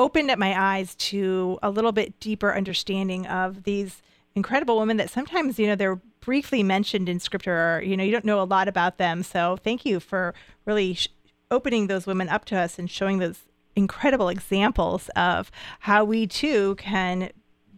opened 0.00 0.30
up 0.30 0.38
my 0.38 0.58
eyes 0.58 0.94
to 0.94 1.58
a 1.62 1.70
little 1.70 1.92
bit 1.92 2.18
deeper 2.20 2.54
understanding 2.54 3.26
of 3.26 3.64
these 3.64 4.00
incredible 4.34 4.78
women 4.78 4.96
that 4.96 5.10
sometimes, 5.10 5.58
you 5.58 5.66
know, 5.66 5.74
they're 5.74 6.00
briefly 6.20 6.62
mentioned 6.62 7.08
in 7.08 7.18
scripture 7.18 7.76
or, 7.76 7.82
you 7.82 7.96
know, 7.96 8.04
you 8.04 8.12
don't 8.12 8.24
know 8.24 8.40
a 8.40 8.44
lot 8.44 8.68
about 8.68 8.98
them. 8.98 9.22
So 9.22 9.56
thank 9.62 9.84
you 9.84 9.98
for 9.98 10.34
really 10.64 10.94
sh- 10.94 11.08
opening 11.50 11.86
those 11.86 12.06
women 12.06 12.28
up 12.28 12.44
to 12.46 12.56
us 12.56 12.78
and 12.78 12.90
showing 12.90 13.18
those 13.18 13.47
incredible 13.78 14.28
examples 14.28 15.08
of 15.16 15.50
how 15.80 16.04
we 16.04 16.26
too 16.26 16.74
can 16.74 17.30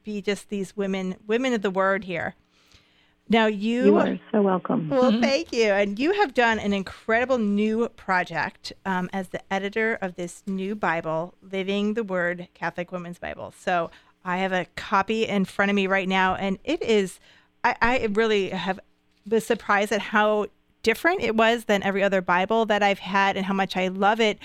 be 0.02 0.20
just 0.20 0.48
these 0.48 0.76
women 0.76 1.14
women 1.26 1.52
of 1.52 1.62
the 1.62 1.70
word 1.70 2.04
here 2.04 2.34
Now 3.28 3.46
you, 3.46 3.84
You 3.84 3.96
are 3.98 4.18
so 4.32 4.42
welcome. 4.42 4.88
well, 4.88 5.12
thank 5.20 5.52
you. 5.52 5.70
And 5.70 5.98
you 5.98 6.12
have 6.14 6.34
done 6.34 6.58
an 6.58 6.72
incredible 6.72 7.38
new 7.38 7.88
project 7.90 8.72
um, 8.84 9.08
as 9.12 9.28
the 9.28 9.40
editor 9.52 9.98
of 10.02 10.16
this 10.16 10.42
new 10.46 10.74
Bible, 10.74 11.34
Living 11.40 11.94
the 11.94 12.02
Word 12.02 12.48
Catholic 12.54 12.90
Women's 12.90 13.20
Bible. 13.20 13.54
So 13.56 13.90
I 14.24 14.38
have 14.38 14.52
a 14.52 14.66
copy 14.74 15.26
in 15.28 15.44
front 15.44 15.70
of 15.70 15.76
me 15.76 15.86
right 15.86 16.08
now, 16.08 16.34
and 16.34 16.58
it 16.64 16.82
is. 16.82 17.20
I, 17.62 17.76
I 17.80 18.08
really 18.10 18.50
have 18.50 18.80
was 19.30 19.46
surprised 19.46 19.92
at 19.92 20.00
how 20.00 20.46
different 20.82 21.20
it 21.22 21.36
was 21.36 21.66
than 21.66 21.82
every 21.82 22.02
other 22.02 22.22
Bible 22.22 22.66
that 22.66 22.82
I've 22.82 22.98
had, 22.98 23.36
and 23.36 23.46
how 23.46 23.54
much 23.54 23.76
I 23.76 23.88
love 23.88 24.18
it 24.18 24.38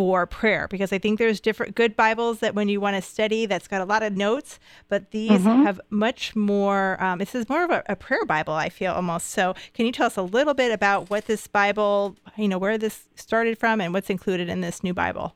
for 0.00 0.24
prayer 0.24 0.66
because 0.66 0.94
I 0.94 0.98
think 0.98 1.18
there's 1.18 1.40
different 1.40 1.74
good 1.74 1.94
Bibles 1.94 2.38
that 2.38 2.54
when 2.54 2.70
you 2.70 2.80
want 2.80 2.96
to 2.96 3.02
study 3.02 3.44
that's 3.44 3.68
got 3.68 3.82
a 3.82 3.84
lot 3.84 4.02
of 4.02 4.16
notes, 4.16 4.58
but 4.88 5.10
these 5.10 5.42
have 5.42 5.78
much 5.90 6.34
more. 6.34 6.96
Um, 7.04 7.18
this 7.18 7.34
is 7.34 7.46
more 7.50 7.64
of 7.64 7.70
a, 7.70 7.82
a 7.86 7.96
prayer 7.96 8.24
Bible, 8.24 8.54
I 8.54 8.70
feel 8.70 8.92
almost. 8.92 9.26
So, 9.28 9.54
can 9.74 9.84
you 9.84 9.92
tell 9.92 10.06
us 10.06 10.16
a 10.16 10.22
little 10.22 10.54
bit 10.54 10.72
about 10.72 11.10
what 11.10 11.26
this 11.26 11.46
Bible, 11.46 12.16
you 12.38 12.48
know, 12.48 12.56
where 12.56 12.78
this 12.78 13.08
started 13.14 13.58
from, 13.58 13.78
and 13.78 13.92
what's 13.92 14.08
included 14.08 14.48
in 14.48 14.62
this 14.62 14.82
new 14.82 14.94
Bible? 14.94 15.34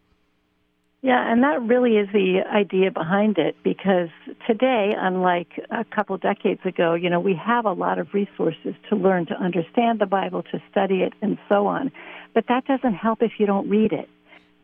Yeah, 1.02 1.30
and 1.30 1.42
that 1.42 1.60
really 1.60 1.98
is 1.98 2.08
the 2.14 2.40
idea 2.50 2.90
behind 2.90 3.36
it 3.36 3.56
because 3.62 4.08
today, 4.46 4.94
unlike 4.96 5.60
a 5.70 5.84
couple 5.84 6.16
decades 6.16 6.62
ago, 6.64 6.94
you 6.94 7.10
know, 7.10 7.20
we 7.20 7.34
have 7.34 7.66
a 7.66 7.72
lot 7.74 7.98
of 7.98 8.14
resources 8.14 8.74
to 8.88 8.96
learn 8.96 9.26
to 9.26 9.34
understand 9.34 9.98
the 9.98 10.06
Bible, 10.06 10.42
to 10.44 10.62
study 10.70 11.02
it, 11.02 11.12
and 11.20 11.36
so 11.50 11.66
on. 11.66 11.92
But 12.32 12.46
that 12.48 12.64
doesn't 12.64 12.94
help 12.94 13.22
if 13.22 13.32
you 13.36 13.44
don't 13.44 13.68
read 13.68 13.92
it. 13.92 14.08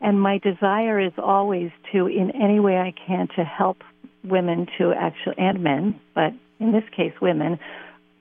And 0.00 0.20
my 0.20 0.38
desire 0.38 0.98
is 0.98 1.12
always 1.18 1.70
to, 1.92 2.06
in 2.06 2.30
any 2.30 2.58
way 2.58 2.78
I 2.78 2.92
can, 3.06 3.28
to 3.36 3.44
help 3.44 3.82
women 4.24 4.66
to 4.78 4.92
actually, 4.92 5.36
and 5.38 5.62
men, 5.62 6.00
but 6.14 6.32
in 6.58 6.72
this 6.72 6.84
case, 6.94 7.12
women, 7.20 7.58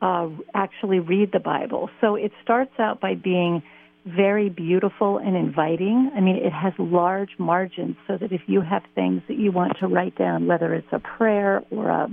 uh, 0.01 0.29
actually 0.53 0.99
read 0.99 1.31
the 1.31 1.39
Bible. 1.39 1.89
So 2.01 2.15
it 2.15 2.31
starts 2.41 2.71
out 2.79 3.01
by 3.01 3.15
being 3.15 3.63
very 4.05 4.49
beautiful 4.49 5.17
and 5.17 5.35
inviting. 5.35 6.11
I 6.15 6.21
mean, 6.21 6.37
it 6.37 6.53
has 6.53 6.73
large 6.77 7.31
margins 7.37 7.97
so 8.07 8.17
that 8.17 8.31
if 8.31 8.41
you 8.47 8.61
have 8.61 8.83
things 8.95 9.21
that 9.27 9.37
you 9.37 9.51
want 9.51 9.77
to 9.79 9.87
write 9.87 10.17
down, 10.17 10.47
whether 10.47 10.73
it's 10.73 10.87
a 10.91 10.99
prayer 10.99 11.61
or 11.69 11.89
a, 11.89 12.09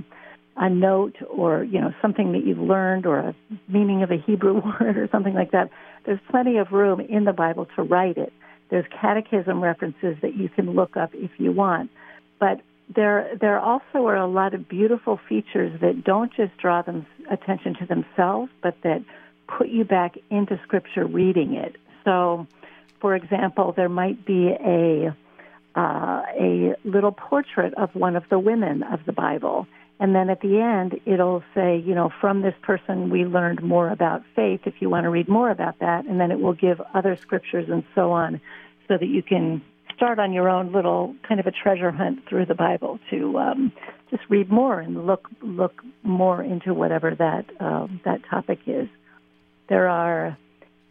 a 0.56 0.68
note 0.68 1.16
or, 1.30 1.62
you 1.62 1.80
know, 1.80 1.92
something 2.02 2.32
that 2.32 2.44
you've 2.44 2.58
learned 2.58 3.06
or 3.06 3.18
a 3.18 3.34
meaning 3.68 4.02
of 4.02 4.10
a 4.10 4.16
Hebrew 4.16 4.54
word 4.80 4.96
or 4.96 5.08
something 5.12 5.34
like 5.34 5.52
that, 5.52 5.70
there's 6.04 6.20
plenty 6.30 6.56
of 6.58 6.72
room 6.72 7.00
in 7.00 7.24
the 7.24 7.32
Bible 7.32 7.66
to 7.76 7.82
write 7.82 8.16
it. 8.16 8.32
There's 8.70 8.86
catechism 9.00 9.62
references 9.62 10.16
that 10.22 10.34
you 10.36 10.48
can 10.48 10.72
look 10.72 10.96
up 10.96 11.10
if 11.14 11.30
you 11.38 11.52
want. 11.52 11.90
But 12.38 12.60
there, 12.94 13.30
there 13.40 13.58
also 13.58 14.06
are 14.06 14.16
a 14.16 14.26
lot 14.26 14.54
of 14.54 14.68
beautiful 14.68 15.18
features 15.28 15.80
that 15.80 16.04
don't 16.04 16.32
just 16.34 16.56
draw 16.58 16.82
them 16.82 17.06
attention 17.30 17.74
to 17.80 17.86
themselves, 17.86 18.50
but 18.62 18.76
that 18.82 19.04
put 19.46 19.68
you 19.68 19.84
back 19.84 20.16
into 20.30 20.58
Scripture 20.64 21.06
reading 21.06 21.54
it. 21.54 21.76
So, 22.04 22.46
for 23.00 23.14
example, 23.14 23.72
there 23.76 23.88
might 23.88 24.24
be 24.24 24.48
a 24.48 25.16
uh, 25.76 26.22
a 26.40 26.74
little 26.84 27.12
portrait 27.12 27.74
of 27.74 27.94
one 27.94 28.16
of 28.16 28.24
the 28.30 28.38
women 28.38 28.82
of 28.82 29.00
the 29.04 29.12
Bible, 29.12 29.66
and 29.98 30.14
then 30.14 30.30
at 30.30 30.40
the 30.40 30.60
end 30.60 31.00
it'll 31.06 31.42
say, 31.54 31.78
you 31.78 31.94
know, 31.94 32.10
from 32.20 32.42
this 32.42 32.54
person 32.62 33.10
we 33.10 33.24
learned 33.24 33.62
more 33.62 33.88
about 33.88 34.22
faith. 34.34 34.60
If 34.64 34.74
you 34.80 34.90
want 34.90 35.04
to 35.04 35.10
read 35.10 35.28
more 35.28 35.50
about 35.50 35.78
that, 35.80 36.04
and 36.06 36.20
then 36.20 36.30
it 36.30 36.40
will 36.40 36.54
give 36.54 36.80
other 36.94 37.16
scriptures 37.16 37.66
and 37.68 37.84
so 37.94 38.12
on, 38.12 38.40
so 38.88 38.96
that 38.98 39.06
you 39.06 39.22
can 39.22 39.62
start 39.94 40.18
on 40.18 40.32
your 40.32 40.48
own 40.48 40.72
little 40.72 41.14
kind 41.26 41.40
of 41.40 41.46
a 41.46 41.50
treasure 41.50 41.90
hunt 41.90 42.28
through 42.28 42.46
the 42.46 42.54
Bible 42.54 43.00
to 43.10 43.38
um, 43.38 43.72
just 44.10 44.22
read 44.28 44.50
more 44.50 44.78
and 44.80 45.06
look 45.06 45.28
look 45.42 45.82
more 46.02 46.42
into 46.42 46.74
whatever 46.74 47.14
that 47.14 47.46
um, 47.60 48.00
that 48.04 48.20
topic 48.30 48.60
is. 48.66 48.88
There 49.68 49.88
are 49.88 50.36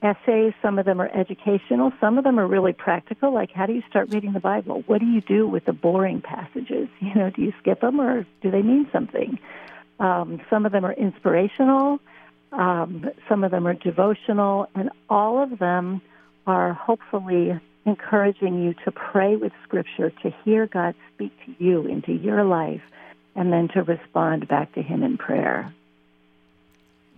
essays. 0.05 0.53
Some 0.61 0.79
of 0.79 0.85
them 0.85 1.01
are 1.01 1.09
educational. 1.09 1.91
Some 1.99 2.17
of 2.17 2.23
them 2.23 2.39
are 2.39 2.47
really 2.47 2.73
practical. 2.73 3.33
Like, 3.33 3.51
how 3.51 3.65
do 3.65 3.73
you 3.73 3.83
start 3.89 4.13
reading 4.13 4.33
the 4.33 4.39
Bible? 4.39 4.83
What 4.85 4.99
do 4.99 5.05
you 5.07 5.21
do 5.21 5.47
with 5.47 5.65
the 5.65 5.73
boring 5.73 6.21
passages? 6.21 6.87
You 6.99 7.13
know, 7.15 7.29
do 7.29 7.41
you 7.41 7.53
skip 7.59 7.81
them 7.81 7.99
or 7.99 8.25
do 8.41 8.51
they 8.51 8.61
mean 8.61 8.87
something? 8.93 9.39
Um, 9.99 10.41
some 10.49 10.65
of 10.65 10.71
them 10.71 10.85
are 10.85 10.93
inspirational. 10.93 11.99
Um, 12.51 13.09
some 13.27 13.43
of 13.43 13.51
them 13.51 13.67
are 13.67 13.73
devotional, 13.73 14.69
and 14.75 14.89
all 15.09 15.43
of 15.43 15.59
them 15.59 16.01
are 16.47 16.73
hopefully 16.73 17.59
encouraging 17.85 18.63
you 18.63 18.73
to 18.85 18.91
pray 18.91 19.35
with 19.35 19.51
Scripture, 19.63 20.09
to 20.23 20.33
hear 20.43 20.67
God 20.67 20.95
speak 21.13 21.31
to 21.45 21.63
you 21.63 21.85
into 21.85 22.13
your 22.13 22.43
life, 22.43 22.81
and 23.35 23.51
then 23.51 23.67
to 23.69 23.83
respond 23.83 24.47
back 24.47 24.73
to 24.73 24.81
Him 24.81 25.03
in 25.03 25.17
prayer. 25.17 25.73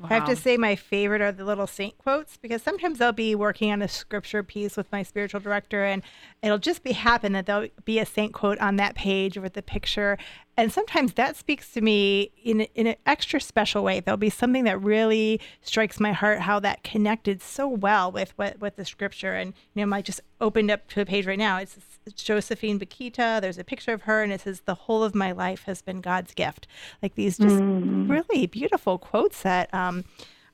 I 0.04 0.14
have 0.14 0.26
to 0.26 0.36
say 0.36 0.58
my 0.58 0.76
favorite 0.76 1.22
are 1.22 1.32
the 1.32 1.44
little 1.46 1.68
saint 1.68 1.98
quotes 1.98 2.38
because 2.38 2.62
sometimes 2.62 3.02
I'll 3.02 3.12
be 3.12 3.36
working 3.36 3.72
on 3.72 3.82
a 3.82 3.88
scripture 3.88 4.44
piece 4.44 4.78
with 4.78 4.92
my 4.92 5.04
spiritual 5.04 5.40
director 5.40 5.84
and 5.84 6.04
it'll 6.44 6.60
just 6.60 6.84
be 6.84 6.92
happen 6.92 7.34
that 7.34 7.46
there'll 7.46 7.70
be 7.84 8.00
a 8.00 8.06
saint 8.06 8.34
quote 8.34 8.60
on 8.60 8.76
that 8.76 8.96
page 8.96 9.38
with 9.38 9.54
the 9.54 9.64
picture 9.64 10.18
and 10.58 10.74
sometimes 10.74 11.14
that 11.14 11.36
speaks 11.36 11.72
to 11.74 11.82
me 11.82 12.32
in 12.44 12.62
in 12.62 12.88
an 12.88 12.96
extra 13.06 13.40
special 13.40 13.84
way. 13.84 14.00
There'll 14.00 14.18
be 14.18 14.32
something 14.32 14.64
that 14.64 14.82
really 14.82 15.40
strikes 15.62 16.00
my 16.00 16.12
heart 16.12 16.40
how 16.40 16.60
that 16.62 16.84
connected 16.84 17.42
so 17.42 17.68
well 17.68 18.12
with 18.12 18.34
what 18.38 18.60
with 18.60 18.76
the 18.76 18.84
scripture 18.84 19.34
and 19.34 19.54
you 19.76 19.86
know 19.86 19.96
I 19.96 20.02
just 20.02 20.20
opened 20.42 20.72
up 20.72 20.88
to 20.90 21.02
a 21.02 21.06
page 21.06 21.28
right 21.28 21.38
now. 21.38 21.58
It's, 21.58 21.78
it's 22.06 22.24
Josephine 22.24 22.80
Bakhita. 22.80 23.40
There's 23.40 23.60
a 23.60 23.64
picture 23.64 23.94
of 23.94 24.04
her 24.04 24.24
and 24.24 24.34
it 24.34 24.42
says 24.42 24.62
the 24.62 24.76
whole 24.76 25.04
of 25.04 25.14
my 25.14 25.32
life 25.32 25.64
has 25.64 25.82
been 25.82 26.02
God's 26.02 26.34
gift. 26.34 26.68
Like 27.04 27.16
these 27.16 27.38
just 27.38 27.60
really 27.62 28.48
beautiful 28.48 28.98
quotes 28.98 29.44
that 29.44 29.72
um, 29.74 30.06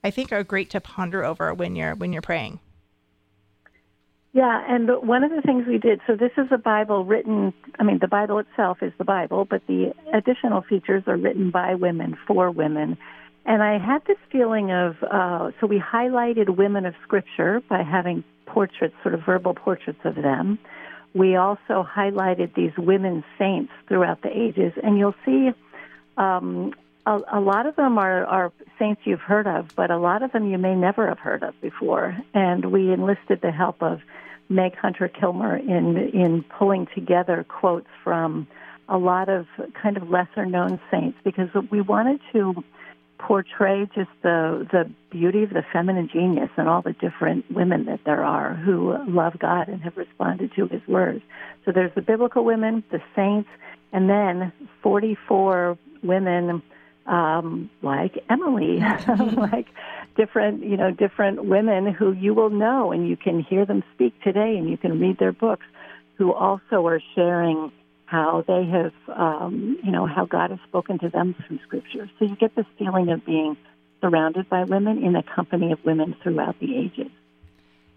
I 0.03 0.11
think 0.11 0.33
are 0.33 0.43
great 0.43 0.69
to 0.71 0.81
ponder 0.81 1.23
over 1.23 1.53
when 1.53 1.75
you're 1.75 1.95
when 1.95 2.11
you're 2.11 2.21
praying. 2.21 2.59
Yeah, 4.33 4.63
and 4.67 4.89
one 5.07 5.23
of 5.23 5.29
the 5.29 5.43
things 5.43 5.67
we 5.67 5.77
did, 5.77 6.01
so 6.07 6.15
this 6.15 6.31
is 6.37 6.47
a 6.51 6.57
Bible 6.57 7.05
written, 7.05 7.53
I 7.79 7.83
mean, 7.83 7.99
the 8.01 8.07
Bible 8.07 8.39
itself 8.39 8.79
is 8.81 8.91
the 8.97 9.03
Bible, 9.03 9.45
but 9.45 9.61
the 9.67 9.93
additional 10.11 10.63
features 10.63 11.03
are 11.05 11.15
written 11.15 11.51
by 11.51 11.75
women 11.75 12.17
for 12.25 12.49
women. 12.49 12.97
And 13.45 13.61
I 13.61 13.77
had 13.77 14.03
this 14.07 14.17
feeling 14.31 14.71
of, 14.71 14.95
uh, 15.03 15.51
so 15.59 15.67
we 15.67 15.79
highlighted 15.79 16.57
women 16.57 16.87
of 16.87 16.95
Scripture 17.03 17.61
by 17.69 17.83
having 17.83 18.23
portraits, 18.47 18.95
sort 19.03 19.13
of 19.13 19.21
verbal 19.23 19.53
portraits 19.53 19.99
of 20.03 20.15
them. 20.15 20.57
We 21.13 21.35
also 21.35 21.85
highlighted 21.87 22.55
these 22.55 22.71
women 22.75 23.23
saints 23.37 23.71
throughout 23.87 24.23
the 24.23 24.29
ages, 24.35 24.73
and 24.81 24.97
you'll 24.97 25.15
see 25.25 25.51
um, 26.17 26.73
a, 27.05 27.19
a 27.33 27.39
lot 27.39 27.65
of 27.65 27.75
them 27.75 27.97
are, 27.97 28.25
are 28.25 28.51
saints 28.79 29.01
you've 29.05 29.21
heard 29.21 29.47
of, 29.47 29.75
but 29.75 29.91
a 29.91 29.97
lot 29.97 30.23
of 30.23 30.31
them 30.31 30.49
you 30.49 30.57
may 30.57 30.75
never 30.75 31.07
have 31.07 31.19
heard 31.19 31.43
of 31.43 31.59
before. 31.61 32.17
And 32.33 32.71
we 32.71 32.91
enlisted 32.91 33.41
the 33.41 33.51
help 33.51 33.81
of 33.81 34.01
Meg 34.49 34.75
Hunter 34.75 35.07
Kilmer 35.07 35.57
in 35.57 35.97
in 36.13 36.43
pulling 36.43 36.87
together 36.93 37.45
quotes 37.47 37.87
from 38.03 38.47
a 38.89 38.97
lot 38.97 39.29
of 39.29 39.47
kind 39.81 39.97
of 39.97 40.09
lesser 40.09 40.45
known 40.45 40.79
saints 40.91 41.17
because 41.23 41.49
we 41.71 41.81
wanted 41.81 42.19
to 42.33 42.63
portray 43.17 43.87
just 43.95 44.09
the 44.21 44.67
the 44.71 44.89
beauty 45.09 45.43
of 45.43 45.49
the 45.49 45.63
feminine 45.71 46.09
genius 46.11 46.49
and 46.57 46.67
all 46.67 46.81
the 46.81 46.93
different 46.93 47.49
women 47.49 47.85
that 47.85 48.01
there 48.05 48.23
are 48.23 48.53
who 48.53 48.97
love 49.07 49.39
God 49.39 49.69
and 49.69 49.81
have 49.81 49.95
responded 49.95 50.51
to 50.55 50.67
His 50.67 50.85
words. 50.87 51.21
So 51.65 51.71
there's 51.71 51.93
the 51.95 52.01
biblical 52.01 52.43
women, 52.43 52.83
the 52.91 53.01
saints, 53.15 53.49
and 53.93 54.09
then 54.09 54.51
44 54.81 55.77
women 56.03 56.61
um, 57.05 57.69
like 57.81 58.23
Emily, 58.29 58.79
like 59.37 59.67
different, 60.15 60.63
you 60.63 60.77
know, 60.77 60.91
different 60.91 61.45
women 61.45 61.93
who 61.93 62.13
you 62.13 62.33
will 62.33 62.49
know 62.49 62.91
and 62.91 63.07
you 63.07 63.17
can 63.17 63.41
hear 63.41 63.65
them 63.65 63.83
speak 63.93 64.13
today 64.21 64.55
and 64.57 64.69
you 64.69 64.77
can 64.77 64.99
read 64.99 65.17
their 65.19 65.31
books 65.31 65.65
who 66.17 66.33
also 66.33 66.85
are 66.85 67.01
sharing 67.15 67.71
how 68.05 68.43
they 68.47 68.65
have, 68.65 68.93
um, 69.17 69.77
you 69.83 69.91
know, 69.91 70.05
how 70.05 70.25
God 70.25 70.51
has 70.51 70.59
spoken 70.67 70.99
to 70.99 71.09
them 71.09 71.35
through 71.47 71.59
Scripture. 71.65 72.09
So 72.19 72.25
you 72.25 72.35
get 72.35 72.55
this 72.55 72.65
feeling 72.77 73.09
of 73.09 73.25
being 73.25 73.57
surrounded 74.01 74.49
by 74.49 74.63
women 74.65 75.03
in 75.03 75.13
the 75.13 75.23
company 75.35 75.71
of 75.71 75.79
women 75.83 76.15
throughout 76.21 76.59
the 76.59 76.77
ages. 76.77 77.11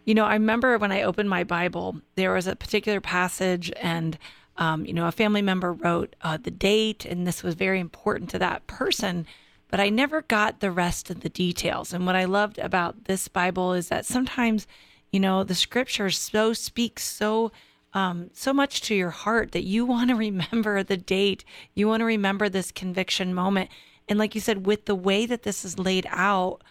You 0.05 0.15
know, 0.15 0.25
I 0.25 0.35
remember 0.35 0.79
when 0.79 0.93
I 0.93 1.03
opened 1.03 1.29
my 1.29 1.45
Bible, 1.45 2.01
there 2.15 2.33
was 2.33 2.47
a 2.47 2.55
particular 2.55 3.01
passage, 3.01 3.73
and 3.83 4.17
um, 4.59 4.87
you 4.87 4.93
know, 4.93 5.07
a 5.07 5.13
family 5.13 5.43
member 5.43 5.73
wrote 5.73 6.17
uh, 6.23 6.37
the 6.37 6.51
date, 6.51 7.05
and 7.05 7.27
this 7.27 7.43
was 7.43 7.55
very 7.55 7.81
important 7.81 8.31
to 8.31 8.39
that 8.39 8.67
person. 8.67 9.27
But 9.69 9.81
I 9.81 9.89
never 9.89 10.23
got 10.23 10.61
the 10.61 10.71
rest 10.71 11.11
of 11.11 11.21
the 11.21 11.29
details. 11.29 11.93
And 11.93 12.07
what 12.07 12.17
I 12.17 12.25
loved 12.25 12.59
about 12.59 13.05
this 13.05 13.29
Bible 13.29 13.73
is 13.73 13.89
that 13.89 14.07
sometimes, 14.07 14.67
you 15.11 15.19
know, 15.19 15.43
the 15.43 15.55
scriptures 15.55 16.19
so 16.19 16.53
speak 16.53 17.01
so 17.01 17.53
um, 17.93 18.29
so 18.35 18.53
much 18.53 18.83
to 18.83 18.95
your 18.95 19.11
heart 19.11 19.53
that 19.53 19.65
you 19.65 19.87
want 19.93 20.11
to 20.11 20.17
remember 20.17 20.83
the 20.83 20.97
date, 20.97 21.45
you 21.75 21.89
want 21.89 22.01
to 22.01 22.05
remember 22.05 22.49
this 22.49 22.71
conviction 22.71 23.35
moment, 23.35 23.71
and 24.09 24.19
like 24.19 24.35
you 24.35 24.41
said, 24.41 24.67
with 24.67 24.85
the 24.85 24.95
way 24.95 25.27
that 25.27 25.43
this 25.43 25.65
is 25.65 25.79
laid 25.79 26.07
out, 26.11 26.63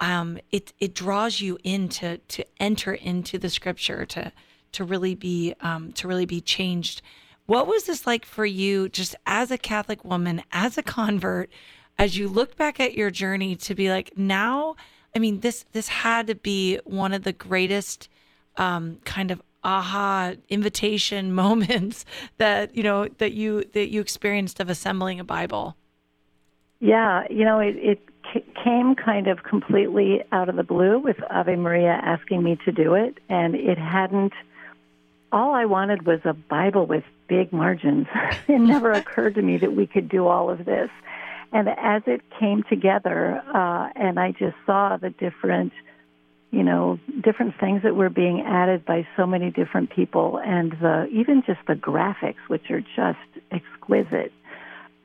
um, 0.00 0.38
it 0.50 0.72
it 0.78 0.94
draws 0.94 1.40
you 1.40 1.58
into 1.64 2.18
to 2.18 2.44
enter 2.58 2.92
into 2.92 3.38
the 3.38 3.48
scripture 3.48 4.04
to 4.06 4.32
to 4.72 4.84
really 4.84 5.14
be 5.14 5.54
um, 5.60 5.92
to 5.92 6.08
really 6.08 6.26
be 6.26 6.40
changed. 6.40 7.02
What 7.46 7.66
was 7.66 7.84
this 7.84 8.06
like 8.06 8.24
for 8.24 8.46
you, 8.46 8.88
just 8.88 9.14
as 9.26 9.50
a 9.50 9.58
Catholic 9.58 10.04
woman, 10.04 10.42
as 10.52 10.78
a 10.78 10.82
convert? 10.82 11.50
as 11.98 12.16
you 12.16 12.28
look 12.28 12.56
back 12.56 12.80
at 12.80 12.94
your 12.94 13.10
journey 13.10 13.56
to 13.56 13.74
be 13.74 13.90
like 13.90 14.16
now, 14.16 14.76
I 15.14 15.18
mean, 15.18 15.40
this 15.40 15.64
this 15.72 15.88
had 15.88 16.26
to 16.28 16.34
be 16.34 16.78
one 16.84 17.12
of 17.12 17.22
the 17.22 17.32
greatest 17.32 18.08
um, 18.56 18.98
kind 19.04 19.30
of 19.30 19.42
aha 19.64 20.32
invitation 20.48 21.32
moments 21.44 22.04
that 22.38 22.74
you 22.74 22.82
know 22.82 23.08
that 23.18 23.32
you 23.32 23.64
that 23.72 23.90
you 23.90 24.00
experienced 24.00 24.60
of 24.60 24.70
assembling 24.70 25.20
a 25.20 25.24
Bible. 25.24 25.76
Yeah, 26.80 27.24
you 27.30 27.44
know, 27.44 27.60
it, 27.60 27.76
it 27.76 28.08
came 28.64 28.96
kind 28.96 29.28
of 29.28 29.44
completely 29.44 30.24
out 30.32 30.48
of 30.48 30.56
the 30.56 30.64
blue 30.64 30.98
with 30.98 31.16
Ave 31.30 31.54
Maria 31.54 32.00
asking 32.02 32.42
me 32.42 32.58
to 32.64 32.72
do 32.72 32.94
it, 32.94 33.18
and 33.28 33.54
it 33.54 33.78
hadn't. 33.78 34.32
All 35.30 35.54
I 35.54 35.64
wanted 35.64 36.04
was 36.06 36.20
a 36.24 36.34
Bible 36.34 36.84
with 36.84 37.04
big 37.32 37.50
margins. 37.50 38.06
it 38.48 38.60
never 38.60 38.92
occurred 39.02 39.36
to 39.36 39.42
me 39.42 39.56
that 39.58 39.74
we 39.74 39.86
could 39.86 40.08
do 40.08 40.26
all 40.26 40.50
of 40.50 40.64
this. 40.66 40.90
And 41.50 41.68
as 41.68 42.02
it 42.06 42.22
came 42.38 42.62
together, 42.68 43.42
uh, 43.54 43.88
and 43.94 44.18
I 44.18 44.32
just 44.32 44.56
saw 44.66 44.96
the 44.96 45.10
different, 45.10 45.72
you 46.50 46.62
know, 46.62 46.98
different 47.22 47.54
things 47.58 47.82
that 47.82 47.94
were 47.94 48.08
being 48.10 48.42
added 48.46 48.84
by 48.84 49.06
so 49.16 49.26
many 49.26 49.50
different 49.50 49.90
people, 49.90 50.40
and 50.42 50.72
the 50.72 51.06
even 51.12 51.42
just 51.46 51.60
the 51.66 51.74
graphics, 51.74 52.42
which 52.48 52.70
are 52.70 52.80
just 52.80 53.18
exquisite. 53.50 54.32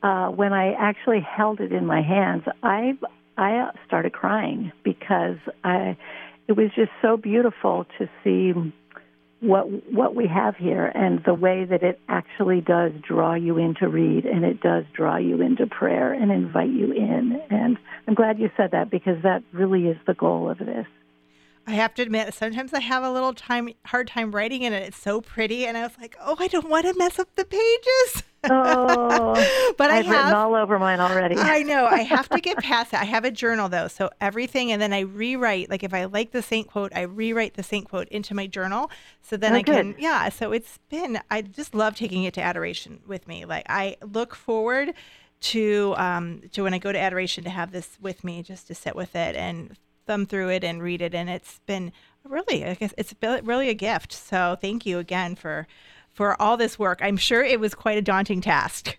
Uh, 0.02 0.28
when 0.28 0.54
I 0.54 0.74
actually 0.74 1.20
held 1.20 1.60
it 1.60 1.74
in 1.74 1.86
my 1.86 2.02
hands, 2.02 2.44
I 2.64 2.98
I 3.38 3.72
started 3.86 4.14
crying 4.14 4.72
because 4.84 5.38
I 5.66 5.98
it 6.48 6.54
was 6.54 6.70
just 6.76 6.92
so 7.02 7.18
beautiful 7.18 7.86
to 7.98 8.10
see 8.24 8.54
what 9.40 9.66
what 9.92 10.16
we 10.16 10.28
have 10.28 10.56
here 10.56 10.86
and 10.86 11.24
the 11.24 11.34
way 11.34 11.66
that 11.66 11.84
it 11.84 12.00
actually 12.10 12.62
does 12.62 12.92
draw 13.08 13.36
you 13.36 13.58
in 13.58 13.76
to 13.76 13.88
read 13.88 14.26
and 14.26 14.44
it 14.44 14.62
does 14.62 14.84
draw 14.96 15.18
you 15.18 15.42
into 15.42 15.68
prayer 15.68 16.12
and 16.14 16.32
invite 16.32 16.70
you 16.70 16.92
in 16.92 17.40
and 17.50 17.78
I'm 18.08 18.16
glad 18.16 18.40
you 18.40 18.50
said 18.58 18.72
that 18.72 18.90
because 18.90 19.22
that 19.24 19.44
really 19.52 19.88
is 19.88 19.98
the 20.08 20.14
goal 20.14 20.50
of 20.50 20.58
this. 20.58 20.88
I 21.68 21.72
have 21.72 21.94
to 21.96 22.02
admit, 22.02 22.34
sometimes 22.34 22.74
I 22.74 22.80
have 22.80 23.04
a 23.04 23.12
little 23.12 23.34
time 23.34 23.70
hard 23.86 24.08
time 24.08 24.32
writing 24.32 24.62
in 24.62 24.72
it, 24.72 24.84
it's 24.84 24.98
so 24.98 25.20
pretty, 25.20 25.66
and 25.66 25.78
I 25.78 25.84
was 25.84 25.92
like, 26.00 26.16
"Oh, 26.22 26.38
I 26.40 26.48
don't 26.48 26.70
want 26.70 26.86
to 26.86 26.94
mess 26.98 27.20
up 27.20 27.28
the 27.36 27.44
pages." 27.44 28.24
Oh, 28.46 29.74
but 29.78 29.92
I've 29.92 30.06
I 30.06 30.08
have 30.08 30.26
written 30.26 30.34
all 30.34 30.56
over 30.56 30.80
mine 30.80 31.02
already. 31.02 31.36
I 31.36 31.64
know. 31.64 31.86
I 31.86 32.00
have 32.04 32.30
to 32.30 32.40
get 32.40 32.58
past 32.60 32.94
it. 32.94 33.02
I 33.02 33.04
have 33.04 33.26
a 33.26 33.32
journal 33.32 33.68
though, 33.68 33.90
so 33.90 34.10
everything, 34.22 34.72
and 34.72 34.82
then 34.82 34.94
I 34.94 35.02
rewrite. 35.02 35.70
Like 35.70 35.84
if 35.84 35.94
I 35.94 36.06
like 36.06 36.32
the 36.32 36.42
saint 36.42 36.68
quote, 36.68 36.94
I 36.96 37.02
rewrite 37.02 37.56
the 37.56 37.64
saint 37.64 37.90
quote 37.90 38.08
into 38.08 38.34
my 38.34 38.48
journal, 38.48 38.90
so 39.22 39.36
then 39.36 39.52
oh, 39.52 39.58
I 39.58 39.64
can. 39.64 39.96
Yeah. 40.00 40.30
So 40.30 40.54
it's 40.54 40.80
been. 40.90 41.20
I 41.30 41.42
just 41.42 41.76
love 41.76 41.96
taking 41.96 42.24
it 42.24 42.34
to 42.36 42.42
adoration 42.42 43.02
with 43.06 43.28
me. 43.28 43.44
Like 43.44 43.66
I 43.68 43.98
look 44.02 44.36
forward 44.36 44.94
to 45.40 45.94
um 45.98 46.42
to 46.54 46.64
when 46.64 46.74
I 46.74 46.78
go 46.78 46.94
to 46.94 47.00
adoration 47.00 47.44
to 47.44 47.50
have 47.50 47.74
this 47.74 47.98
with 48.00 48.24
me, 48.24 48.42
just 48.42 48.68
to 48.68 48.76
sit 48.76 48.96
with 48.96 49.18
it 49.18 49.36
and 49.36 49.78
thumb 50.08 50.26
through 50.26 50.50
it 50.50 50.64
and 50.64 50.82
read 50.82 51.02
it, 51.02 51.14
and 51.14 51.30
it's 51.30 51.60
been 51.66 51.92
really, 52.24 52.66
I 52.66 52.74
guess 52.74 52.94
it's 52.98 53.14
really 53.22 53.70
a 53.70 53.74
gift. 53.74 54.12
So 54.12 54.58
thank 54.60 54.86
you 54.86 54.98
again 54.98 55.36
for 55.36 55.68
for 56.14 56.42
all 56.42 56.58
this 56.58 56.80
work. 56.80 57.00
I'm 57.04 57.18
sure 57.18 57.44
it 57.44 57.60
was 57.60 57.76
quite 57.76 57.98
a 57.98 58.02
daunting 58.02 58.42
task. 58.42 58.98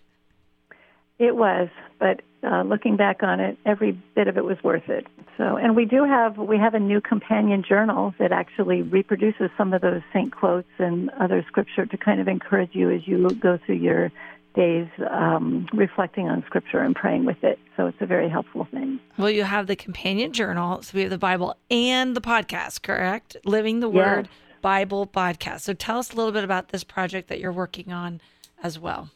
It 1.17 1.35
was, 1.35 1.67
but 1.99 2.21
uh, 2.43 2.63
looking 2.63 2.95
back 2.95 3.23
on 3.23 3.41
it, 3.41 3.57
every 3.65 3.91
bit 4.15 4.29
of 4.29 4.37
it 4.37 4.45
was 4.45 4.57
worth 4.63 4.87
it. 4.87 5.05
So, 5.37 5.57
and 5.57 5.75
we 5.75 5.85
do 5.85 6.05
have 6.05 6.37
we 6.37 6.57
have 6.57 6.73
a 6.73 6.79
new 6.79 7.01
companion 7.01 7.63
journal 7.67 8.13
that 8.19 8.31
actually 8.31 8.81
reproduces 8.81 9.49
some 9.57 9.73
of 9.73 9.81
those 9.81 10.01
saint 10.13 10.35
quotes 10.35 10.69
and 10.77 11.09
other 11.19 11.43
scripture 11.47 11.85
to 11.85 11.97
kind 11.97 12.21
of 12.21 12.27
encourage 12.27 12.73
you 12.73 12.89
as 12.91 13.07
you 13.07 13.29
go 13.31 13.59
through 13.65 13.75
your 13.75 14.11
days 14.55 14.87
um, 15.09 15.67
reflecting 15.73 16.27
on 16.27 16.43
scripture 16.45 16.79
and 16.79 16.95
praying 16.95 17.25
with 17.25 17.43
it. 17.43 17.59
So 17.77 17.87
it's 17.87 17.97
a 18.01 18.05
very 18.05 18.29
helpful 18.29 18.67
thing. 18.71 18.99
Well, 19.17 19.29
you 19.29 19.43
have 19.43 19.67
the 19.67 19.75
companion 19.75 20.33
journal. 20.33 20.81
So 20.81 20.91
we 20.95 21.01
have 21.01 21.09
the 21.09 21.17
Bible 21.17 21.55
and 21.69 22.15
the 22.15 22.21
podcast, 22.21 22.81
correct? 22.81 23.37
Living 23.45 23.79
the 23.79 23.89
Word 23.89 24.29
Bible 24.61 25.07
podcast. 25.07 25.61
So 25.61 25.73
tell 25.73 25.99
us 25.99 26.11
a 26.11 26.15
little 26.15 26.31
bit 26.31 26.43
about 26.43 26.69
this 26.69 26.83
project 26.83 27.29
that 27.29 27.39
you're 27.39 27.53
working 27.53 27.91
on 27.91 28.21
as 28.61 28.77
well. 28.77 29.09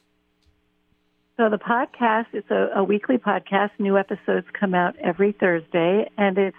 So 1.35 1.49
the 1.49 1.57
podcast, 1.57 2.27
it's 2.33 2.51
a, 2.51 2.69
a 2.75 2.83
weekly 2.83 3.17
podcast. 3.17 3.71
New 3.79 3.97
episodes 3.97 4.45
come 4.57 4.75
out 4.75 4.95
every 4.99 5.31
Thursday, 5.31 6.09
and 6.17 6.37
it's 6.37 6.55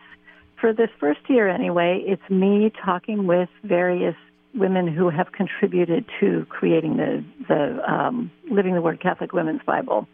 for 0.61 0.73
this 0.73 0.91
first 0.99 1.21
year 1.29 1.49
anyway. 1.49 2.03
It's 2.05 2.29
me 2.29 2.73
talking 2.85 3.27
with 3.27 3.49
various 3.63 4.17
women 4.55 4.87
who 4.87 5.11
have 5.11 5.33
contributed 5.33 6.05
to 6.21 6.47
creating 6.49 6.97
the 6.97 7.25
the 7.49 7.93
um, 7.93 8.31
Living 8.51 8.75
the 8.75 8.83
Word 8.83 9.01
Catholic 9.01 9.33
Women's 9.33 9.63
Bible, 9.67 10.07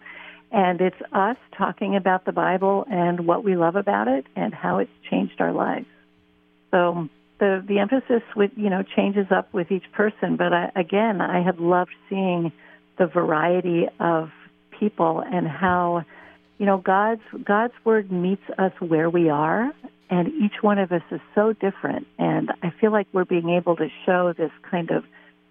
and 0.51 0.81
it's 0.81 1.01
us 1.13 1.37
talking 1.57 1.97
about 1.97 2.25
the 2.25 2.33
Bible 2.33 2.85
and 2.91 3.27
what 3.27 3.45
we 3.45 3.57
love 3.57 3.77
about 3.77 4.09
it 4.09 4.27
and 4.37 4.55
how 4.55 4.79
it's 4.79 4.91
changed 5.11 5.41
our 5.41 5.53
lives. 5.53 5.87
So 6.71 7.09
the 7.39 7.65
the 7.67 7.79
emphasis 7.79 8.23
with 8.35 8.53
you 8.57 8.71
know 8.71 8.83
changes 8.83 9.27
up 9.31 9.53
with 9.53 9.71
each 9.71 9.91
person, 9.93 10.37
but 10.37 10.53
I, 10.53 10.71
again, 10.77 11.21
I 11.21 11.43
have 11.43 11.59
loved 11.59 11.95
seeing 12.09 12.53
the 12.99 13.07
variety 13.07 13.87
of 13.99 14.31
people 14.79 15.23
and 15.25 15.47
how 15.47 16.05
you 16.59 16.67
know 16.67 16.79
God's 16.79 17.23
God's 17.45 17.75
word 17.85 18.11
meets 18.11 18.43
us 18.59 18.73
where 18.81 19.11
we 19.11 19.29
are 19.29 19.73
and 20.11 20.29
each 20.29 20.63
one 20.63 20.79
of 20.79 20.93
us 20.93 21.03
is 21.11 21.21
so 21.35 21.53
different 21.55 22.07
and 22.19 22.51
I 22.63 22.73
feel 22.81 22.93
like 22.93 23.07
we're 23.13 23.25
being 23.25 23.51
able 23.51 23.77
to 23.77 23.89
show 24.05 24.35
this 24.37 24.51
kind 24.71 24.91
of 24.91 25.05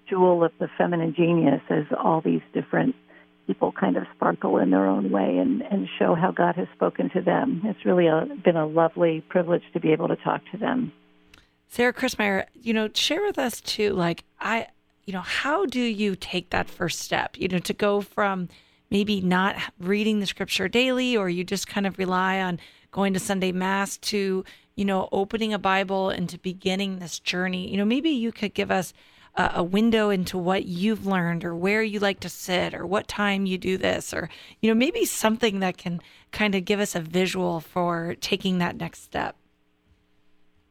jewel 0.09 0.43
of 0.43 0.51
the 0.59 0.67
feminine 0.77 1.13
genius 1.15 1.61
as 1.69 1.85
all 1.97 2.21
these 2.21 2.41
different 2.53 2.95
people 3.47 3.71
kind 3.71 3.97
of 3.97 4.03
sparkle 4.15 4.57
in 4.57 4.69
their 4.69 4.85
own 4.85 5.09
way 5.09 5.37
and, 5.37 5.61
and 5.63 5.87
show 5.97 6.13
how 6.13 6.31
God 6.31 6.55
has 6.55 6.67
spoken 6.75 7.09
to 7.11 7.21
them. 7.21 7.61
It's 7.65 7.83
really 7.83 8.05
a, 8.05 8.27
been 8.43 8.55
a 8.55 8.67
lovely 8.67 9.21
privilege 9.21 9.63
to 9.73 9.79
be 9.79 9.91
able 9.91 10.07
to 10.07 10.15
talk 10.15 10.41
to 10.51 10.57
them. 10.57 10.91
Sarah 11.67 11.93
Christmyer, 11.93 12.45
you 12.61 12.73
know, 12.73 12.89
share 12.93 13.23
with 13.23 13.39
us 13.39 13.59
too, 13.61 13.93
like, 13.93 14.23
I, 14.39 14.67
you 15.05 15.13
know, 15.13 15.21
how 15.21 15.65
do 15.65 15.81
you 15.81 16.15
take 16.15 16.51
that 16.51 16.69
first 16.69 16.99
step, 16.99 17.37
you 17.37 17.47
know, 17.47 17.57
to 17.59 17.73
go 17.73 18.01
from 18.01 18.49
maybe 18.91 19.21
not 19.21 19.55
reading 19.79 20.19
the 20.19 20.27
scripture 20.27 20.67
daily 20.67 21.17
or 21.17 21.29
you 21.29 21.43
just 21.43 21.67
kind 21.67 21.87
of 21.87 21.97
rely 21.97 22.39
on 22.39 22.59
going 22.91 23.13
to 23.13 23.19
Sunday 23.19 23.51
Mass 23.51 23.97
to, 23.97 24.43
you 24.75 24.85
know, 24.85 25.09
opening 25.11 25.53
a 25.53 25.59
Bible 25.59 26.09
and 26.09 26.29
to 26.29 26.37
beginning 26.37 26.99
this 26.99 27.19
journey? 27.19 27.69
You 27.69 27.77
know, 27.77 27.85
maybe 27.85 28.09
you 28.09 28.31
could 28.31 28.53
give 28.53 28.71
us 28.71 28.93
a, 29.35 29.51
a 29.55 29.63
window 29.63 30.09
into 30.09 30.37
what 30.37 30.65
you've 30.65 31.05
learned 31.05 31.45
or 31.45 31.55
where 31.55 31.81
you 31.81 31.99
like 31.99 32.19
to 32.21 32.29
sit 32.29 32.73
or 32.73 32.85
what 32.85 33.07
time 33.07 33.45
you 33.45 33.57
do 33.57 33.77
this 33.77 34.13
or, 34.13 34.29
you 34.61 34.69
know, 34.69 34.75
maybe 34.75 35.05
something 35.05 35.59
that 35.59 35.77
can 35.77 36.01
kind 36.31 36.55
of 36.55 36.65
give 36.65 36.79
us 36.79 36.95
a 36.95 36.99
visual 36.99 37.59
for 37.59 38.15
taking 38.21 38.59
that 38.59 38.77
next 38.77 39.03
step. 39.03 39.35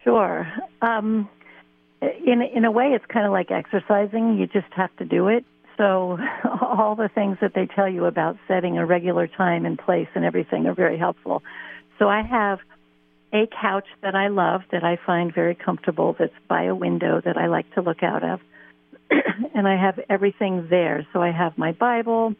Sure. 0.04 0.50
Um, 0.80 1.28
in 2.00 2.42
in 2.42 2.64
a 2.64 2.70
way, 2.70 2.92
it's 2.94 3.04
kind 3.06 3.26
of 3.26 3.32
like 3.32 3.50
exercising. 3.50 4.38
You 4.38 4.46
just 4.46 4.72
have 4.72 4.94
to 4.96 5.04
do 5.04 5.28
it. 5.28 5.44
So 5.76 6.18
all 6.60 6.94
the 6.94 7.08
things 7.08 7.38
that 7.40 7.54
they 7.54 7.66
tell 7.66 7.88
you 7.88 8.04
about 8.04 8.36
setting 8.46 8.78
a 8.78 8.86
regular 8.86 9.26
time 9.26 9.64
and 9.66 9.78
place 9.78 10.08
and 10.14 10.24
everything 10.24 10.66
are 10.66 10.74
very 10.74 10.98
helpful. 10.98 11.42
So 11.98 12.08
I 12.08 12.22
have 12.22 12.58
a 13.32 13.46
couch 13.60 13.86
that 14.02 14.14
I 14.14 14.28
love 14.28 14.62
that 14.72 14.84
I 14.84 14.98
find 15.04 15.34
very 15.34 15.54
comfortable 15.54 16.16
that's 16.18 16.32
by 16.48 16.64
a 16.64 16.74
window 16.74 17.20
that 17.24 17.36
I 17.36 17.46
like 17.46 17.72
to 17.74 17.82
look 17.82 18.02
out 18.02 18.24
of. 18.24 18.40
and 19.54 19.66
I 19.66 19.76
have 19.76 19.98
everything 20.08 20.68
there. 20.70 21.06
So 21.12 21.22
I 21.22 21.30
have 21.30 21.56
my 21.58 21.72
Bible, 21.72 22.34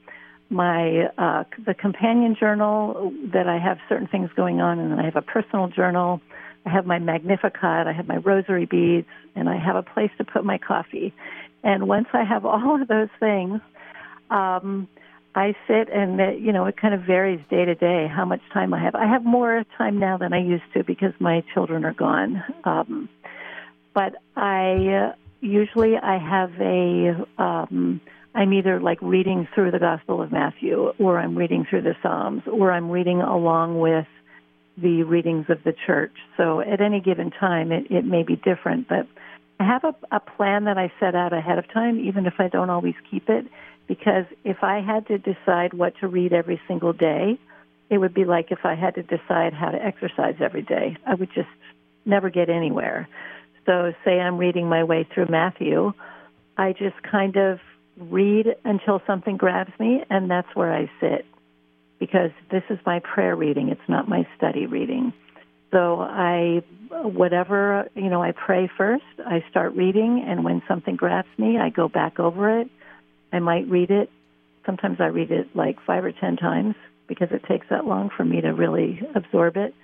my 0.51 1.09
uh, 1.18 1.44
the 1.64 1.75
companion 1.75 2.37
journal 2.38 3.12
that 3.33 3.49
I 3.49 3.59
have 3.59 3.79
certain 3.88 4.07
things 4.07 4.31
going 4.37 4.61
on, 4.61 4.79
and 4.79 4.92
then 4.92 4.99
I 4.99 5.05
have 5.05 5.16
a 5.16 5.23
personal 5.23 5.68
journal. 5.68 6.21
I 6.66 6.71
have 6.71 6.87
my 6.87 6.99
Magnificat, 6.99 7.87
I 7.87 7.92
have 7.92 8.07
my 8.07 8.16
rosary 8.16 8.66
beads, 8.66 9.07
and 9.35 9.49
I 9.49 9.57
have 9.59 9.77
a 9.77 9.83
place 9.83 10.11
to 10.18 10.25
put 10.25 10.44
my 10.44 10.59
coffee. 10.59 11.14
And 11.62 11.88
once 11.88 12.09
I 12.12 12.25
have 12.25 12.44
all 12.47 12.81
of 12.81 12.88
those 12.88 13.09
things, 13.18 13.61
um, 14.31 14.88
I 15.38 15.55
sit 15.68 15.88
and 15.88 16.20
uh, 16.20 16.31
you 16.31 16.53
know 16.53 16.66
it 16.66 16.77
kind 16.77 16.94
of 16.94 17.03
varies 17.03 17.40
day 17.48 17.64
to 17.64 17.77
day 17.77 18.09
how 18.12 18.24
much 18.24 18.40
time 18.53 18.74
I 18.74 18.83
have. 18.83 18.96
I 18.96 19.07
have 19.07 19.24
more 19.24 19.64
time 19.77 20.01
now 20.01 20.18
than 20.18 20.33
I 20.33 20.40
used 20.40 20.64
to 20.74 20.83
because 20.83 21.12
my 21.20 21.44
children 21.55 21.85
are 21.85 21.94
gone. 21.94 22.42
Um, 22.64 23.09
but 23.94 24.16
I 24.37 25.11
uh, 25.11 25.12
usually 25.40 25.96
I 25.96 26.18
have 26.18 26.51
a 26.61 27.24
um, 27.40 28.01
I'm 28.35 28.53
either 28.53 28.81
like 28.81 28.98
reading 29.01 29.46
through 29.55 29.70
the 29.70 29.79
Gospel 29.79 30.20
of 30.20 30.33
Matthew, 30.33 30.92
or 30.98 31.20
I'm 31.20 31.38
reading 31.38 31.64
through 31.70 31.83
the 31.83 31.94
Psalms, 32.03 32.42
or 32.51 32.72
I'm 32.72 32.90
reading 32.90 33.20
along 33.20 33.79
with 33.79 34.09
the 34.77 35.05
readings 35.05 35.46
of 35.51 35.62
the 35.62 35.74
church. 35.87 36.14
So 36.37 36.61
at 36.61 36.81
any 36.81 37.01
given 37.01 37.31
time, 37.31 37.70
it, 37.70 37.90
it 37.90 38.05
may 38.05 38.24
be 38.24 38.35
different, 38.35 38.88
but 38.88 39.07
I 39.61 39.64
have 39.64 39.85
a, 39.85 40.16
a 40.16 40.20
plan 40.20 40.64
that 40.64 40.79
I 40.79 40.92
set 41.01 41.14
out 41.14 41.33
ahead 41.33 41.59
of 41.59 41.72
time, 41.72 41.98
even 42.01 42.27
if 42.27 42.35
I 42.38 42.48
don't 42.48 42.70
always 42.70 42.94
keep 43.11 43.29
it, 43.29 43.46
because 43.88 44.27
if 44.44 44.59
I 44.62 44.81
had 44.81 45.07
to 45.09 45.18
decide 45.18 45.72
what 45.72 45.94
to 46.01 46.07
read 46.09 46.33
every 46.33 46.61
single 46.68 46.92
day, 46.92 47.38
it 47.90 47.98
would 47.98 48.14
be 48.14 48.24
like 48.24 48.53
if 48.53 48.61
I 48.64 48.74
had 48.74 48.94
to 48.96 49.03
decide 49.03 49.55
how 49.55 49.70
to 49.70 49.83
exercise 49.83 50.37
every 50.40 50.62
day. 50.62 50.96
I 51.07 51.14
would 51.14 51.31
just 51.35 51.48
never 52.05 52.29
get 52.31 52.51
anywhere. 52.51 53.09
So, 53.66 53.92
say 54.05 54.20
I'm 54.20 54.38
reading 54.38 54.68
my 54.68 54.85
way 54.85 55.07
through 55.12 55.27
Matthew, 55.31 55.92
I 56.57 56.72
just 56.72 57.03
kind 57.03 57.37
of 57.37 57.59
read 57.98 58.46
until 58.64 59.01
something 59.07 59.37
grabs 59.37 59.72
me, 59.81 60.05
and 60.09 60.31
that's 60.31 60.48
where 60.55 60.72
I 60.72 60.90
sit. 61.01 61.24
because 61.98 62.31
this 62.51 62.62
is 62.70 62.79
my 62.87 63.01
prayer 63.01 63.35
reading. 63.35 63.68
It's 63.68 63.88
not 63.88 64.09
my 64.09 64.27
study 64.37 64.66
reading. 64.66 65.12
So 65.72 66.01
I, 66.01 66.62
whatever, 66.90 67.88
you 67.94 68.09
know, 68.09 68.22
I 68.22 68.33
pray 68.33 68.70
first, 68.77 69.05
I 69.27 69.44
start 69.51 69.74
reading, 69.74 70.24
and 70.27 70.44
when 70.44 70.62
something 70.66 70.96
grabs 70.96 71.29
me, 71.37 71.59
I 71.59 71.68
go 71.70 71.88
back 71.88 72.18
over 72.18 72.61
it. 72.61 72.70
I 73.33 73.38
might 73.38 73.69
read 73.69 73.91
it. 73.91 74.11
Sometimes 74.67 74.99
I 75.01 75.07
read 75.07 75.31
it 75.31 75.49
like 75.55 75.77
five 75.87 76.05
or 76.05 76.12
ten 76.12 76.37
times 76.37 76.75
because 77.09 77.29
it 77.31 77.43
takes 77.49 77.67
that 77.71 77.87
long 77.87 78.11
for 78.17 78.25
me 78.25 78.41
to 78.41 78.49
really 78.49 79.01
absorb 79.14 79.57
it. 79.57 79.75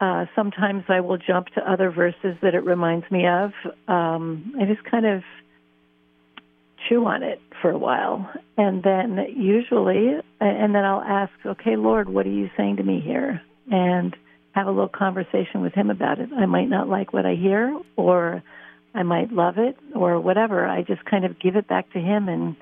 Uh, 0.00 0.24
sometimes 0.34 0.84
I 0.88 1.00
will 1.00 1.18
jump 1.18 1.48
to 1.48 1.70
other 1.70 1.90
verses 1.90 2.36
that 2.42 2.54
it 2.54 2.64
reminds 2.64 3.08
me 3.10 3.26
of. 3.26 3.52
Um, 3.86 4.54
I 4.60 4.64
just 4.64 4.82
kind 4.90 5.06
of 5.06 5.22
chew 6.88 7.04
on 7.06 7.22
it 7.22 7.40
for 7.60 7.70
a 7.70 7.78
while, 7.78 8.30
and 8.56 8.82
then 8.82 9.18
usually, 9.36 10.18
and 10.40 10.74
then 10.74 10.84
I'll 10.84 11.02
ask, 11.02 11.32
"Okay, 11.44 11.76
Lord, 11.76 12.08
what 12.08 12.26
are 12.26 12.30
you 12.30 12.48
saying 12.56 12.76
to 12.76 12.82
me 12.82 13.00
here?" 13.00 13.42
And 13.70 14.16
have 14.52 14.66
a 14.66 14.70
little 14.70 14.88
conversation 14.88 15.60
with 15.60 15.74
Him 15.74 15.90
about 15.90 16.18
it. 16.18 16.30
I 16.32 16.46
might 16.46 16.68
not 16.68 16.88
like 16.88 17.12
what 17.12 17.26
I 17.26 17.34
hear, 17.34 17.78
or 17.96 18.42
I 18.94 19.02
might 19.02 19.32
love 19.32 19.58
it, 19.58 19.76
or 19.94 20.20
whatever. 20.20 20.66
I 20.66 20.82
just 20.82 21.04
kind 21.04 21.24
of 21.24 21.38
give 21.38 21.56
it 21.56 21.68
back 21.68 21.92
to 21.92 21.98
Him 21.98 22.28
and 22.28 22.56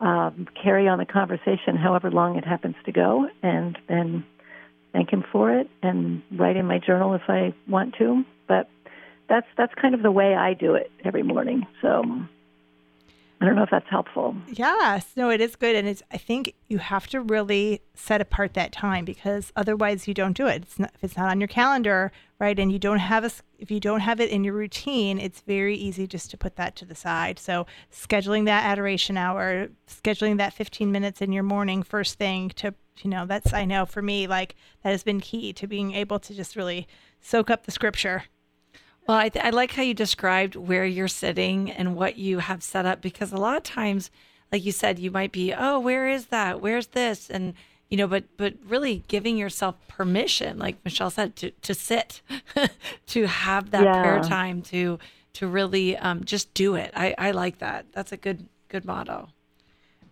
um, 0.00 0.46
carry 0.62 0.88
on 0.88 0.98
the 0.98 1.04
conversation, 1.04 1.76
however 1.76 2.10
long 2.10 2.36
it 2.36 2.44
happens 2.44 2.76
to 2.86 2.92
go, 2.92 3.28
and 3.42 3.78
then 3.88 4.24
thank 4.92 5.10
him 5.12 5.24
for 5.30 5.52
it 5.52 5.68
and 5.82 6.22
write 6.32 6.56
in 6.56 6.66
my 6.66 6.78
journal 6.78 7.14
if 7.14 7.22
I 7.28 7.54
want 7.68 7.94
to. 7.98 8.24
But 8.48 8.68
that's 9.28 9.46
that's 9.56 9.74
kind 9.80 9.94
of 9.94 10.02
the 10.02 10.10
way 10.10 10.34
I 10.34 10.54
do 10.54 10.74
it 10.74 10.90
every 11.04 11.22
morning. 11.22 11.66
So 11.82 12.02
I 13.40 13.46
don't 13.46 13.56
know 13.56 13.62
if 13.62 13.70
that's 13.70 13.88
helpful. 13.88 14.36
Yes, 14.48 15.12
no, 15.16 15.30
it 15.30 15.40
is 15.40 15.56
good, 15.56 15.74
and 15.74 15.88
it's. 15.88 16.02
I 16.10 16.18
think 16.18 16.54
you 16.68 16.76
have 16.76 17.06
to 17.08 17.22
really 17.22 17.80
set 17.94 18.20
apart 18.20 18.52
that 18.52 18.70
time 18.70 19.06
because 19.06 19.50
otherwise 19.56 20.06
you 20.06 20.12
don't 20.12 20.36
do 20.36 20.46
it. 20.46 20.62
It's 20.62 20.78
not 20.78 20.90
if 20.94 21.02
it's 21.02 21.16
not 21.16 21.30
on 21.30 21.40
your 21.40 21.48
calendar, 21.48 22.12
right? 22.38 22.58
And 22.58 22.70
you 22.70 22.78
don't 22.78 22.98
have 22.98 23.24
a 23.24 23.30
if 23.58 23.70
you 23.70 23.80
don't 23.80 24.00
have 24.00 24.20
it 24.20 24.28
in 24.28 24.44
your 24.44 24.52
routine, 24.52 25.18
it's 25.18 25.40
very 25.40 25.74
easy 25.74 26.06
just 26.06 26.30
to 26.32 26.36
put 26.36 26.56
that 26.56 26.76
to 26.76 26.84
the 26.84 26.94
side. 26.94 27.38
So 27.38 27.66
scheduling 27.90 28.44
that 28.44 28.66
adoration 28.66 29.16
hour, 29.16 29.68
scheduling 29.88 30.36
that 30.36 30.52
15 30.52 30.92
minutes 30.92 31.22
in 31.22 31.32
your 31.32 31.42
morning 31.42 31.82
first 31.82 32.18
thing 32.18 32.50
to 32.56 32.74
you 32.98 33.08
know 33.08 33.24
that's 33.24 33.54
I 33.54 33.64
know 33.64 33.86
for 33.86 34.02
me 34.02 34.26
like 34.26 34.54
that 34.82 34.90
has 34.90 35.02
been 35.02 35.20
key 35.20 35.54
to 35.54 35.66
being 35.66 35.94
able 35.94 36.18
to 36.18 36.34
just 36.34 36.56
really 36.56 36.86
soak 37.22 37.48
up 37.48 37.64
the 37.64 37.72
scripture 37.72 38.24
well, 39.06 39.18
I, 39.18 39.28
th- 39.28 39.44
I 39.44 39.50
like 39.50 39.72
how 39.72 39.82
you 39.82 39.94
described 39.94 40.54
where 40.54 40.84
you're 40.84 41.08
sitting 41.08 41.70
and 41.70 41.96
what 41.96 42.16
you 42.16 42.38
have 42.38 42.62
set 42.62 42.86
up 42.86 43.00
because 43.00 43.32
a 43.32 43.36
lot 43.36 43.56
of 43.56 43.62
times, 43.62 44.10
like 44.52 44.64
you 44.64 44.72
said, 44.72 44.98
you 44.98 45.10
might 45.10 45.32
be, 45.32 45.52
oh, 45.52 45.78
where 45.78 46.08
is 46.08 46.26
that? 46.26 46.60
Where's 46.60 46.88
this? 46.88 47.30
And 47.30 47.54
you 47.88 47.96
know, 47.96 48.06
but 48.06 48.24
but 48.36 48.54
really 48.64 49.02
giving 49.08 49.36
yourself 49.36 49.74
permission, 49.88 50.58
like 50.58 50.76
Michelle 50.84 51.10
said, 51.10 51.34
to 51.36 51.50
to 51.50 51.74
sit, 51.74 52.22
to 53.08 53.26
have 53.26 53.72
that 53.72 53.82
yeah. 53.82 54.00
prayer 54.00 54.22
time, 54.22 54.62
to 54.62 54.98
to 55.34 55.46
really 55.46 55.96
um, 55.96 56.24
just 56.24 56.54
do 56.54 56.76
it. 56.76 56.92
I, 56.94 57.14
I 57.18 57.30
like 57.32 57.58
that. 57.58 57.86
That's 57.92 58.12
a 58.12 58.16
good 58.16 58.46
good 58.68 58.84
motto. 58.84 59.28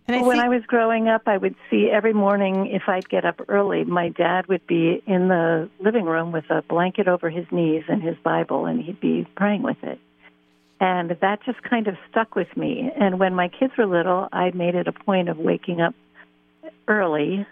And 0.09 0.23
I 0.23 0.27
when 0.27 0.37
see- 0.37 0.43
I 0.43 0.49
was 0.49 0.63
growing 0.65 1.07
up, 1.07 1.23
I 1.27 1.37
would 1.37 1.55
see 1.69 1.89
every 1.91 2.13
morning 2.13 2.67
if 2.67 2.83
I'd 2.87 3.07
get 3.09 3.25
up 3.25 3.41
early, 3.47 3.83
my 3.83 4.09
dad 4.09 4.47
would 4.47 4.65
be 4.65 5.03
in 5.05 5.27
the 5.27 5.69
living 5.79 6.05
room 6.05 6.31
with 6.31 6.49
a 6.49 6.63
blanket 6.63 7.07
over 7.07 7.29
his 7.29 7.45
knees 7.51 7.83
and 7.87 8.01
his 8.01 8.17
Bible, 8.17 8.65
and 8.65 8.81
he'd 8.81 8.99
be 8.99 9.27
praying 9.35 9.61
with 9.61 9.83
it. 9.83 9.99
And 10.79 11.11
that 11.21 11.43
just 11.43 11.61
kind 11.61 11.87
of 11.87 11.95
stuck 12.09 12.35
with 12.35 12.55
me. 12.57 12.89
And 12.95 13.19
when 13.19 13.35
my 13.35 13.49
kids 13.49 13.73
were 13.77 13.85
little, 13.85 14.29
I 14.31 14.49
made 14.51 14.75
it 14.75 14.87
a 14.87 14.93
point 14.93 15.29
of 15.29 15.37
waking 15.37 15.81
up 15.81 15.93
early. 16.87 17.45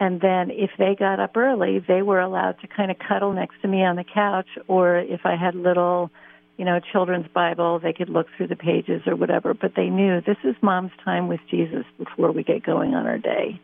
And 0.00 0.20
then 0.20 0.50
if 0.50 0.72
they 0.76 0.96
got 0.96 1.20
up 1.20 1.36
early, 1.36 1.78
they 1.78 2.02
were 2.02 2.20
allowed 2.20 2.60
to 2.60 2.66
kind 2.66 2.90
of 2.90 2.98
cuddle 2.98 3.32
next 3.32 3.62
to 3.62 3.68
me 3.68 3.84
on 3.84 3.96
the 3.96 4.04
couch, 4.04 4.48
or 4.66 4.98
if 4.98 5.24
I 5.24 5.36
had 5.36 5.54
little 5.54 6.10
you 6.56 6.64
know, 6.64 6.80
children's 6.92 7.26
Bible. 7.34 7.78
They 7.78 7.92
could 7.92 8.08
look 8.08 8.26
through 8.36 8.48
the 8.48 8.56
pages 8.56 9.02
or 9.06 9.16
whatever, 9.16 9.54
but 9.54 9.72
they 9.76 9.88
knew 9.90 10.20
this 10.20 10.36
is 10.44 10.54
mom's 10.62 10.92
time 11.04 11.28
with 11.28 11.40
Jesus 11.50 11.84
before 11.98 12.32
we 12.32 12.42
get 12.42 12.64
going 12.64 12.94
on 12.94 13.06
our 13.06 13.18
day. 13.18 13.60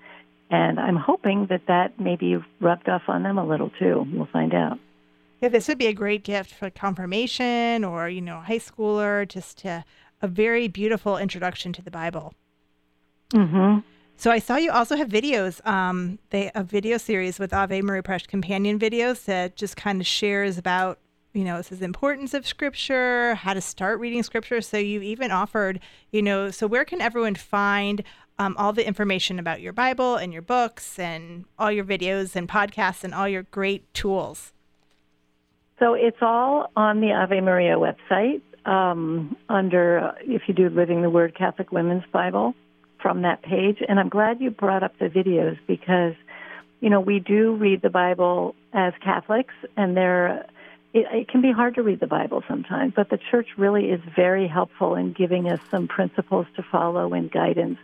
And 0.50 0.80
I'm 0.80 0.96
hoping 0.96 1.46
that 1.50 1.62
that 1.68 2.00
maybe 2.00 2.36
rubbed 2.60 2.88
off 2.88 3.02
on 3.06 3.22
them 3.22 3.38
a 3.38 3.46
little 3.46 3.70
too. 3.78 4.06
We'll 4.12 4.28
find 4.32 4.52
out. 4.52 4.78
Yeah, 5.40 5.48
this 5.48 5.68
would 5.68 5.78
be 5.78 5.86
a 5.86 5.92
great 5.92 6.24
gift 6.24 6.52
for 6.52 6.68
confirmation 6.68 7.84
or, 7.84 8.08
you 8.08 8.20
know, 8.20 8.40
high 8.40 8.58
schooler, 8.58 9.26
just 9.26 9.58
to, 9.58 9.84
a 10.20 10.28
very 10.28 10.68
beautiful 10.68 11.16
introduction 11.16 11.72
to 11.74 11.82
the 11.82 11.90
Bible. 11.90 12.34
Mm-hmm. 13.32 13.80
So 14.16 14.30
I 14.30 14.38
saw 14.38 14.56
you 14.56 14.70
also 14.70 14.96
have 14.96 15.08
videos, 15.08 15.66
um, 15.66 16.18
they 16.28 16.50
a 16.54 16.62
video 16.62 16.98
series 16.98 17.38
with 17.38 17.54
Ave 17.54 17.80
Maria 17.80 18.02
Press 18.02 18.26
companion 18.26 18.78
videos 18.78 19.24
that 19.24 19.56
just 19.56 19.78
kind 19.78 19.98
of 19.98 20.06
shares 20.06 20.58
about 20.58 20.98
you 21.32 21.44
know, 21.44 21.58
this 21.58 21.70
is 21.70 21.78
the 21.78 21.84
importance 21.84 22.34
of 22.34 22.46
scripture, 22.46 23.34
how 23.36 23.54
to 23.54 23.60
start 23.60 24.00
reading 24.00 24.22
scripture. 24.22 24.60
So 24.60 24.78
you 24.78 25.00
even 25.02 25.30
offered, 25.30 25.80
you 26.10 26.22
know, 26.22 26.50
so 26.50 26.66
where 26.66 26.84
can 26.84 27.00
everyone 27.00 27.36
find 27.36 28.02
um, 28.38 28.56
all 28.58 28.72
the 28.72 28.86
information 28.86 29.38
about 29.38 29.60
your 29.60 29.72
Bible 29.72 30.16
and 30.16 30.32
your 30.32 30.42
books 30.42 30.98
and 30.98 31.44
all 31.58 31.70
your 31.70 31.84
videos 31.84 32.34
and 32.34 32.48
podcasts 32.48 33.04
and 33.04 33.14
all 33.14 33.28
your 33.28 33.44
great 33.44 33.92
tools? 33.94 34.52
So 35.78 35.94
it's 35.94 36.18
all 36.20 36.70
on 36.76 37.00
the 37.00 37.12
Ave 37.12 37.40
Maria 37.40 37.76
website 37.76 38.42
um, 38.66 39.36
under, 39.48 39.98
uh, 39.98 40.12
if 40.22 40.42
you 40.48 40.54
do 40.54 40.68
Living 40.68 41.02
the 41.02 41.10
Word 41.10 41.36
Catholic 41.36 41.70
Women's 41.70 42.04
Bible 42.12 42.54
from 43.00 43.22
that 43.22 43.42
page. 43.42 43.78
And 43.88 44.00
I'm 44.00 44.08
glad 44.08 44.40
you 44.40 44.50
brought 44.50 44.82
up 44.82 44.98
the 44.98 45.06
videos 45.06 45.58
because, 45.66 46.14
you 46.80 46.90
know, 46.90 47.00
we 47.00 47.20
do 47.20 47.54
read 47.54 47.82
the 47.82 47.88
Bible 47.88 48.54
as 48.72 48.92
Catholics 49.02 49.54
and 49.76 49.96
they're 49.96 50.46
it, 50.92 51.06
it 51.12 51.28
can 51.28 51.40
be 51.40 51.52
hard 51.52 51.76
to 51.76 51.82
read 51.82 52.00
the 52.00 52.06
Bible 52.06 52.42
sometimes, 52.48 52.92
but 52.96 53.10
the 53.10 53.18
church 53.30 53.48
really 53.56 53.86
is 53.86 54.00
very 54.16 54.48
helpful 54.48 54.94
in 54.94 55.12
giving 55.12 55.50
us 55.50 55.60
some 55.70 55.88
principles 55.88 56.46
to 56.56 56.62
follow 56.62 57.12
and 57.12 57.30
guidance. 57.30 57.78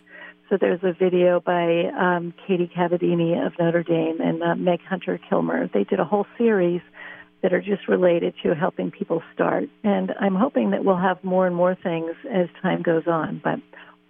So 0.48 0.56
there's 0.60 0.82
a 0.82 0.92
video 0.92 1.40
by 1.40 1.86
um, 1.98 2.32
Katie 2.46 2.70
Cavadini 2.74 3.44
of 3.44 3.52
Notre 3.58 3.82
Dame 3.82 4.20
and 4.20 4.42
uh, 4.42 4.54
Meg 4.54 4.80
Hunter 4.82 5.18
Kilmer. 5.28 5.68
They 5.72 5.84
did 5.84 5.98
a 5.98 6.04
whole 6.04 6.26
series 6.38 6.82
that 7.42 7.52
are 7.52 7.60
just 7.60 7.88
related 7.88 8.34
to 8.42 8.54
helping 8.54 8.90
people 8.90 9.22
start. 9.34 9.68
And 9.82 10.12
I'm 10.20 10.34
hoping 10.34 10.70
that 10.70 10.84
we'll 10.84 10.96
have 10.96 11.22
more 11.22 11.46
and 11.46 11.54
more 11.54 11.74
things 11.74 12.12
as 12.32 12.48
time 12.62 12.82
goes 12.82 13.06
on, 13.06 13.40
but 13.42 13.60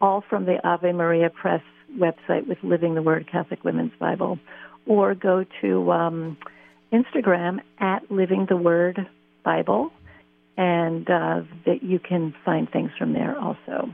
all 0.00 0.22
from 0.28 0.44
the 0.44 0.66
Ave 0.66 0.92
Maria 0.92 1.30
Press 1.30 1.62
website 1.98 2.46
with 2.46 2.58
Living 2.62 2.94
the 2.94 3.02
Word 3.02 3.28
Catholic 3.30 3.64
Women's 3.64 3.92
Bible, 3.98 4.38
or 4.86 5.14
go 5.14 5.44
to 5.62 5.92
um, 5.92 6.36
Instagram 6.92 7.60
at 7.78 8.10
Living 8.10 8.46
the 8.48 8.56
Word 8.56 9.08
Bible, 9.44 9.92
and 10.56 11.08
uh, 11.08 11.42
that 11.64 11.82
you 11.82 11.98
can 11.98 12.34
find 12.44 12.70
things 12.70 12.90
from 12.98 13.12
there 13.12 13.38
also. 13.38 13.90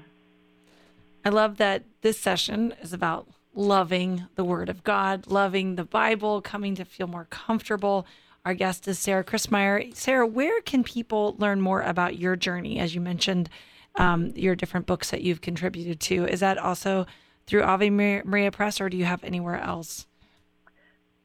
I 1.25 1.29
love 1.29 1.59
that 1.59 1.85
this 2.03 2.19
session 2.19 2.75
is 2.83 2.93
about 2.93 3.29
loving 3.55 4.27
the 4.35 4.45
Word 4.45 4.69
of 4.69 4.83
God, 4.83 5.27
loving 5.27 5.77
the 5.77 5.85
Bible, 5.85 6.41
coming 6.41 6.75
to 6.75 6.85
feel 6.85 7.07
more 7.07 7.27
comfortable. 7.31 8.07
Our 8.45 8.55
guest 8.55 8.89
is 8.89 8.99
Sarah 8.99 9.23
Christmyer. 9.23 9.95
Sarah, 9.95 10.27
where 10.27 10.61
can 10.63 10.83
people 10.83 11.37
learn 11.39 11.61
more 11.61 11.81
about 11.81 12.19
your 12.19 12.35
journey? 12.35 12.79
As 12.79 12.95
you 12.95 13.01
mentioned, 13.01 13.49
um, 13.97 14.33
your 14.35 14.57
different 14.57 14.87
books 14.87 15.11
that 15.11 15.23
you've 15.23 15.41
contributed 15.41 16.01
to. 16.01 16.27
Is 16.27 16.41
that 16.41 16.59
also 16.59 17.07
through 17.47 17.63
Ave 17.63 17.91
Maria 17.91 18.51
Press, 18.51 18.81
or 18.81 18.89
do 18.89 18.97
you 18.97 19.05
have 19.05 19.23
anywhere 19.23 19.59
else? 19.59 20.07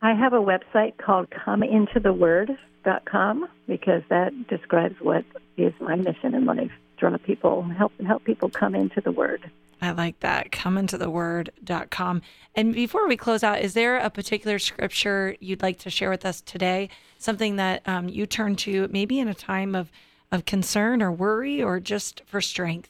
I 0.02 0.14
have 0.14 0.34
a 0.34 0.42
website 0.42 0.98
called 0.98 1.30
comeintotheword.com 1.32 3.48
because 3.68 4.04
that 4.10 4.48
describes 4.48 4.96
what 5.02 5.26
is 5.58 5.74
my 5.80 5.96
mission 5.96 6.36
in 6.36 6.46
life. 6.46 6.72
Draw 6.98 7.18
people, 7.18 7.64
help 7.64 7.92
help 8.06 8.24
people 8.24 8.50
come 8.50 8.76
into 8.76 9.02
the 9.02 9.12
word. 9.12 9.50
I 9.82 9.92
like 9.92 10.20
that. 10.22 10.52
Come 10.52 10.78
into 10.78 10.98
the 10.98 11.10
word.com. 11.10 12.22
And 12.56 12.74
before 12.74 13.08
we 13.08 13.16
close 13.16 13.44
out, 13.44 13.62
is 13.62 13.76
there 13.76 13.98
a 13.98 14.10
particular 14.10 14.58
scripture 14.58 15.36
you'd 15.40 15.62
like 15.62 15.78
to 15.80 15.92
share 15.92 16.10
with 16.10 16.26
us 16.26 16.42
today? 16.42 16.90
Something 17.20 17.58
that 17.58 17.88
um, 17.88 18.10
you 18.10 18.26
turn 18.26 18.56
to 18.58 18.88
maybe 18.92 19.20
in 19.20 19.28
a 19.28 19.36
time 19.36 19.76
of, 19.76 19.92
of 20.32 20.46
concern 20.46 21.04
or 21.04 21.12
worry 21.12 21.62
or 21.62 21.80
just 21.80 22.24
for 22.26 22.42
strength? 22.42 22.90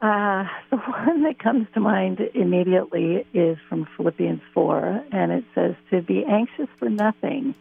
Uh, 0.00 0.44
the 0.70 0.76
one 0.76 1.22
that 1.22 1.38
comes 1.38 1.66
to 1.74 1.80
mind 1.80 2.20
immediately 2.34 3.26
is 3.32 3.58
from 3.68 3.86
Philippians 3.96 4.42
4, 4.52 5.04
and 5.12 5.32
it 5.32 5.44
says, 5.54 5.74
To 5.90 6.02
be 6.02 6.24
anxious 6.24 6.68
for 6.78 6.88
nothing, 6.88 7.54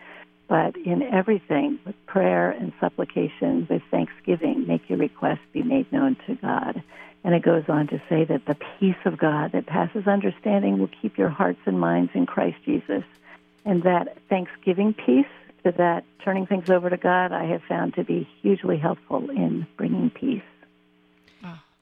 but 0.48 0.76
in 0.78 1.02
everything, 1.02 1.80
with 1.86 1.96
prayer 2.06 2.52
and 2.52 2.72
supplication, 2.80 3.68
with 3.70 3.82
thanksgiving, 3.90 4.68
make 4.68 4.90
your 4.90 5.00
requests 5.00 5.40
be 5.54 5.64
made 5.64 5.92
known 5.92 6.18
to 6.28 6.36
God. 6.36 6.84
And 7.24 7.34
it 7.34 7.42
goes 7.42 7.64
on 7.68 7.88
to 7.88 8.00
say 8.08 8.24
that 8.26 8.46
the 8.46 8.56
peace 8.80 9.04
of 9.06 9.18
God 9.18 9.54
that 9.54 9.66
passes 9.66 10.06
understanding 10.06 10.78
will 10.78 10.92
keep 11.02 11.18
your 11.18 11.30
hearts 11.30 11.60
and 11.66 11.80
minds 11.80 12.12
in 12.14 12.28
Christ 12.28 12.58
Jesus. 12.64 13.04
And 13.66 13.82
that 13.82 14.20
thanksgiving 14.30 14.94
peace, 14.94 15.26
to 15.64 15.72
that 15.72 16.04
turning 16.24 16.46
things 16.46 16.70
over 16.70 16.88
to 16.88 16.98
God, 16.98 17.32
I 17.32 17.46
have 17.46 17.64
found 17.64 17.96
to 17.96 18.04
be 18.04 18.30
hugely 18.44 18.78
helpful 18.78 19.32
in 19.32 19.66
bringing 19.76 20.12
peace. 20.12 20.44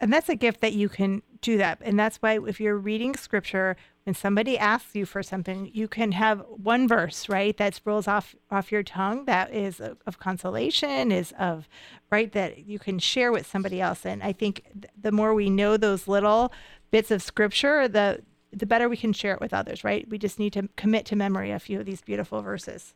And 0.03 0.11
that's 0.11 0.27
a 0.27 0.35
gift 0.35 0.59
that 0.59 0.73
you 0.73 0.89
can 0.89 1.21
do 1.39 1.57
that. 1.57 1.79
And 1.81 1.97
that's 1.97 2.17
why 2.17 2.37
if 2.45 2.59
you're 2.59 2.75
reading 2.75 3.15
scripture, 3.15 3.77
when 4.03 4.13
somebody 4.13 4.57
asks 4.57 4.93
you 4.95 5.05
for 5.05 5.23
something, 5.23 5.71
you 5.73 5.87
can 5.87 6.11
have 6.11 6.43
one 6.49 6.89
verse, 6.89 7.29
right, 7.29 7.55
that 7.55 7.79
rolls 7.85 8.05
off 8.05 8.35
off 8.51 8.69
your 8.69 8.83
tongue 8.83 9.23
that 9.25 9.53
is 9.53 9.79
of, 9.79 10.19
consolation, 10.19 11.09
is 11.09 11.33
of 11.39 11.69
right 12.11 12.33
that 12.33 12.67
you 12.67 12.79
can 12.79 12.99
share 12.99 13.31
with 13.31 13.47
somebody 13.47 13.79
else. 13.79 14.05
And 14.05 14.21
I 14.21 14.33
think 14.33 14.65
the 15.01 15.13
more 15.13 15.33
we 15.33 15.49
know 15.49 15.77
those 15.77 16.05
little 16.05 16.51
bits 16.91 17.09
of 17.09 17.23
scripture, 17.23 17.87
the 17.87 18.23
the 18.51 18.65
better 18.65 18.89
we 18.89 18.97
can 18.97 19.13
share 19.13 19.33
it 19.33 19.39
with 19.39 19.53
others, 19.53 19.85
right? 19.85 20.05
We 20.09 20.17
just 20.17 20.37
need 20.37 20.51
to 20.53 20.67
commit 20.75 21.05
to 21.07 21.15
memory 21.15 21.51
a 21.51 21.59
few 21.59 21.79
of 21.79 21.85
these 21.85 22.01
beautiful 22.01 22.41
verses. 22.41 22.93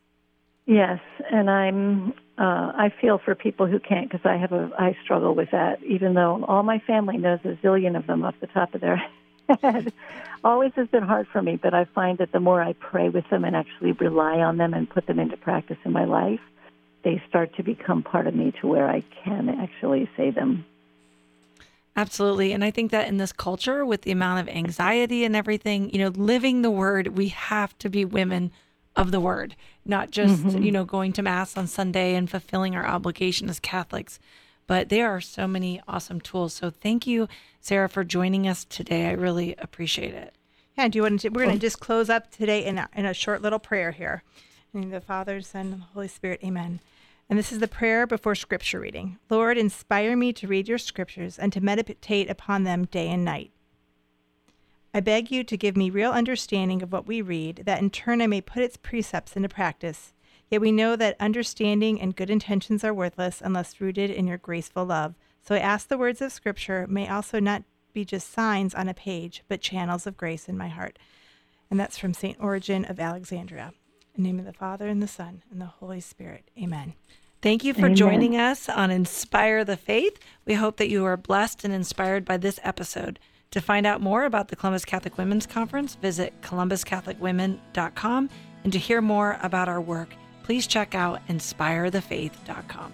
Yes, 0.67 0.99
and 1.31 1.49
I'm 1.49 2.13
uh, 2.37 2.73
I 2.75 2.93
feel 3.01 3.19
for 3.23 3.33
people 3.33 3.67
who 3.67 3.79
can't 3.79 4.11
because 4.11 4.25
I 4.25 4.35
have 4.35 4.51
a 4.51 4.69
I 4.77 4.97
struggle 5.01 5.33
with 5.33 5.49
that. 5.51 5.81
Even 5.81 6.13
though 6.13 6.43
all 6.45 6.61
my 6.61 6.79
family 6.79 7.17
knows 7.17 7.39
a 7.45 7.57
zillion 7.65 7.97
of 7.97 8.05
them 8.05 8.23
off 8.23 8.35
the 8.41 8.47
top 8.47 8.75
of 8.75 8.81
their 8.81 9.01
head, 9.61 9.93
always 10.43 10.73
has 10.75 10.89
been 10.89 11.03
hard 11.03 11.27
for 11.31 11.41
me. 11.41 11.55
But 11.55 11.73
I 11.73 11.85
find 11.95 12.17
that 12.17 12.33
the 12.33 12.41
more 12.41 12.61
I 12.61 12.73
pray 12.73 13.07
with 13.07 13.23
them 13.29 13.45
and 13.45 13.55
actually 13.55 13.93
rely 13.93 14.39
on 14.39 14.57
them 14.57 14.73
and 14.73 14.89
put 14.89 15.07
them 15.07 15.19
into 15.19 15.37
practice 15.37 15.77
in 15.85 15.93
my 15.93 16.03
life, 16.03 16.41
they 17.05 17.23
start 17.29 17.55
to 17.55 17.63
become 17.63 18.03
part 18.03 18.27
of 18.27 18.35
me 18.35 18.51
to 18.59 18.67
where 18.67 18.89
I 18.89 19.05
can 19.23 19.47
actually 19.47 20.09
say 20.17 20.31
them. 20.31 20.65
Absolutely. 21.95 22.51
And 22.51 22.61
I 22.61 22.71
think 22.71 22.91
that 22.91 23.07
in 23.07 23.17
this 23.17 23.31
culture, 23.31 23.85
with 23.85 24.01
the 24.01 24.11
amount 24.11 24.41
of 24.41 24.53
anxiety 24.53 25.23
and 25.23 25.33
everything, 25.33 25.89
you 25.91 25.99
know, 25.99 26.09
living 26.09 26.61
the 26.61 26.69
word, 26.69 27.17
we 27.17 27.29
have 27.29 27.75
to 27.79 27.89
be 27.89 28.03
women 28.03 28.51
of 28.97 29.11
the 29.11 29.21
word, 29.21 29.55
not 29.85 30.11
just, 30.11 30.43
mm-hmm. 30.43 30.63
you 30.63 30.71
know, 30.71 30.83
going 30.83 31.13
to 31.13 31.21
mass 31.21 31.55
on 31.55 31.67
Sunday 31.67 32.15
and 32.15 32.29
fulfilling 32.29 32.75
our 32.75 32.85
obligation 32.85 33.49
as 33.49 33.59
Catholics. 33.59 34.19
But 34.65 34.89
there 34.89 35.09
are 35.09 35.21
so 35.21 35.47
many 35.47 35.79
awesome 35.87 36.19
tools. 36.19 36.53
So 36.53 36.69
thank 36.69 37.07
you, 37.07 37.29
Sarah, 37.61 37.87
for 37.87 38.03
joining 38.03 38.47
us 38.47 38.65
today. 38.65 39.07
I 39.07 39.11
really 39.11 39.55
appreciate 39.59 40.13
it. 40.13 40.33
Yeah, 40.77 40.89
do 40.89 40.97
you 40.97 41.03
want 41.03 41.21
to? 41.21 41.29
We're 41.29 41.45
going 41.45 41.55
to 41.55 41.61
just 41.61 41.79
close 41.79 42.09
up 42.09 42.31
today 42.31 42.65
in 42.65 42.77
a, 42.77 42.89
in 42.93 43.05
a 43.05 43.13
short 43.13 43.41
little 43.41 43.59
prayer 43.59 43.91
here. 43.91 44.23
In 44.73 44.89
the 44.89 44.99
Father, 44.99 45.41
Son, 45.41 45.71
and 45.73 45.81
the 45.81 45.85
Holy 45.93 46.07
Spirit. 46.07 46.41
Amen. 46.43 46.81
And 47.29 47.39
this 47.39 47.51
is 47.51 47.59
the 47.59 47.67
prayer 47.67 48.05
before 48.05 48.35
scripture 48.35 48.79
reading. 48.79 49.17
Lord, 49.29 49.57
inspire 49.57 50.15
me 50.15 50.33
to 50.33 50.47
read 50.47 50.67
your 50.67 50.77
scriptures 50.77 51.39
and 51.39 51.51
to 51.53 51.61
meditate 51.61 52.29
upon 52.29 52.63
them 52.63 52.85
day 52.85 53.09
and 53.09 53.25
night. 53.25 53.51
I 54.97 54.99
beg 54.99 55.29
you 55.29 55.43
to 55.43 55.57
give 55.57 55.77
me 55.77 55.91
real 55.91 56.11
understanding 56.11 56.81
of 56.81 56.91
what 56.91 57.05
we 57.05 57.21
read, 57.21 57.61
that 57.67 57.79
in 57.79 57.91
turn 57.91 58.19
I 58.19 58.25
may 58.25 58.41
put 58.41 58.63
its 58.63 58.77
precepts 58.77 59.35
into 59.35 59.47
practice. 59.47 60.11
Yet 60.49 60.59
we 60.59 60.71
know 60.71 60.95
that 60.95 61.15
understanding 61.19 62.01
and 62.01 62.15
good 62.15 62.31
intentions 62.31 62.83
are 62.83 62.95
worthless 62.95 63.39
unless 63.39 63.79
rooted 63.79 64.09
in 64.09 64.25
your 64.25 64.39
graceful 64.39 64.85
love. 64.85 65.13
So 65.43 65.53
I 65.53 65.59
ask 65.59 65.87
the 65.87 65.99
words 65.99 66.19
of 66.19 66.31
Scripture 66.31 66.87
may 66.89 67.07
also 67.07 67.39
not 67.39 67.61
be 67.93 68.05
just 68.05 68.31
signs 68.31 68.73
on 68.73 68.89
a 68.89 68.95
page, 68.95 69.43
but 69.47 69.61
channels 69.61 70.07
of 70.07 70.17
grace 70.17 70.49
in 70.49 70.57
my 70.57 70.67
heart. 70.67 70.97
And 71.69 71.79
that's 71.79 71.99
from 71.99 72.15
St. 72.15 72.39
Origen 72.39 72.83
of 72.83 72.99
Alexandria. 72.99 73.73
In 74.15 74.23
the 74.23 74.29
name 74.29 74.39
of 74.39 74.45
the 74.45 74.51
Father, 74.51 74.87
and 74.87 75.03
the 75.03 75.07
Son, 75.07 75.43
and 75.51 75.61
the 75.61 75.67
Holy 75.67 76.01
Spirit. 76.01 76.49
Amen. 76.59 76.95
Thank 77.43 77.63
you 77.63 77.75
for 77.75 77.85
Amen. 77.85 77.95
joining 77.95 78.35
us 78.35 78.67
on 78.67 78.89
Inspired 78.89 79.67
by 79.67 79.75
Faith. 79.75 80.17
We 80.43 80.55
hope 80.55 80.77
that 80.77 80.89
you 80.89 81.05
are 81.05 81.17
blessed 81.17 81.63
and 81.63 81.71
inspired 81.71 82.25
by 82.25 82.37
this 82.37 82.59
episode. 82.63 83.19
To 83.51 83.61
find 83.61 83.85
out 83.85 84.01
more 84.01 84.25
about 84.25 84.49
the 84.49 84.55
Columbus 84.55 84.85
Catholic 84.85 85.17
Women's 85.17 85.45
Conference, 85.45 85.95
visit 85.95 86.33
columbuscatholicwomen.com. 86.41 88.29
And 88.63 88.73
to 88.73 88.79
hear 88.79 89.01
more 89.01 89.37
about 89.41 89.69
our 89.69 89.79
work, 89.79 90.09
please 90.43 90.67
check 90.67 90.93
out 90.95 91.25
inspirethefaith.com. 91.27 92.93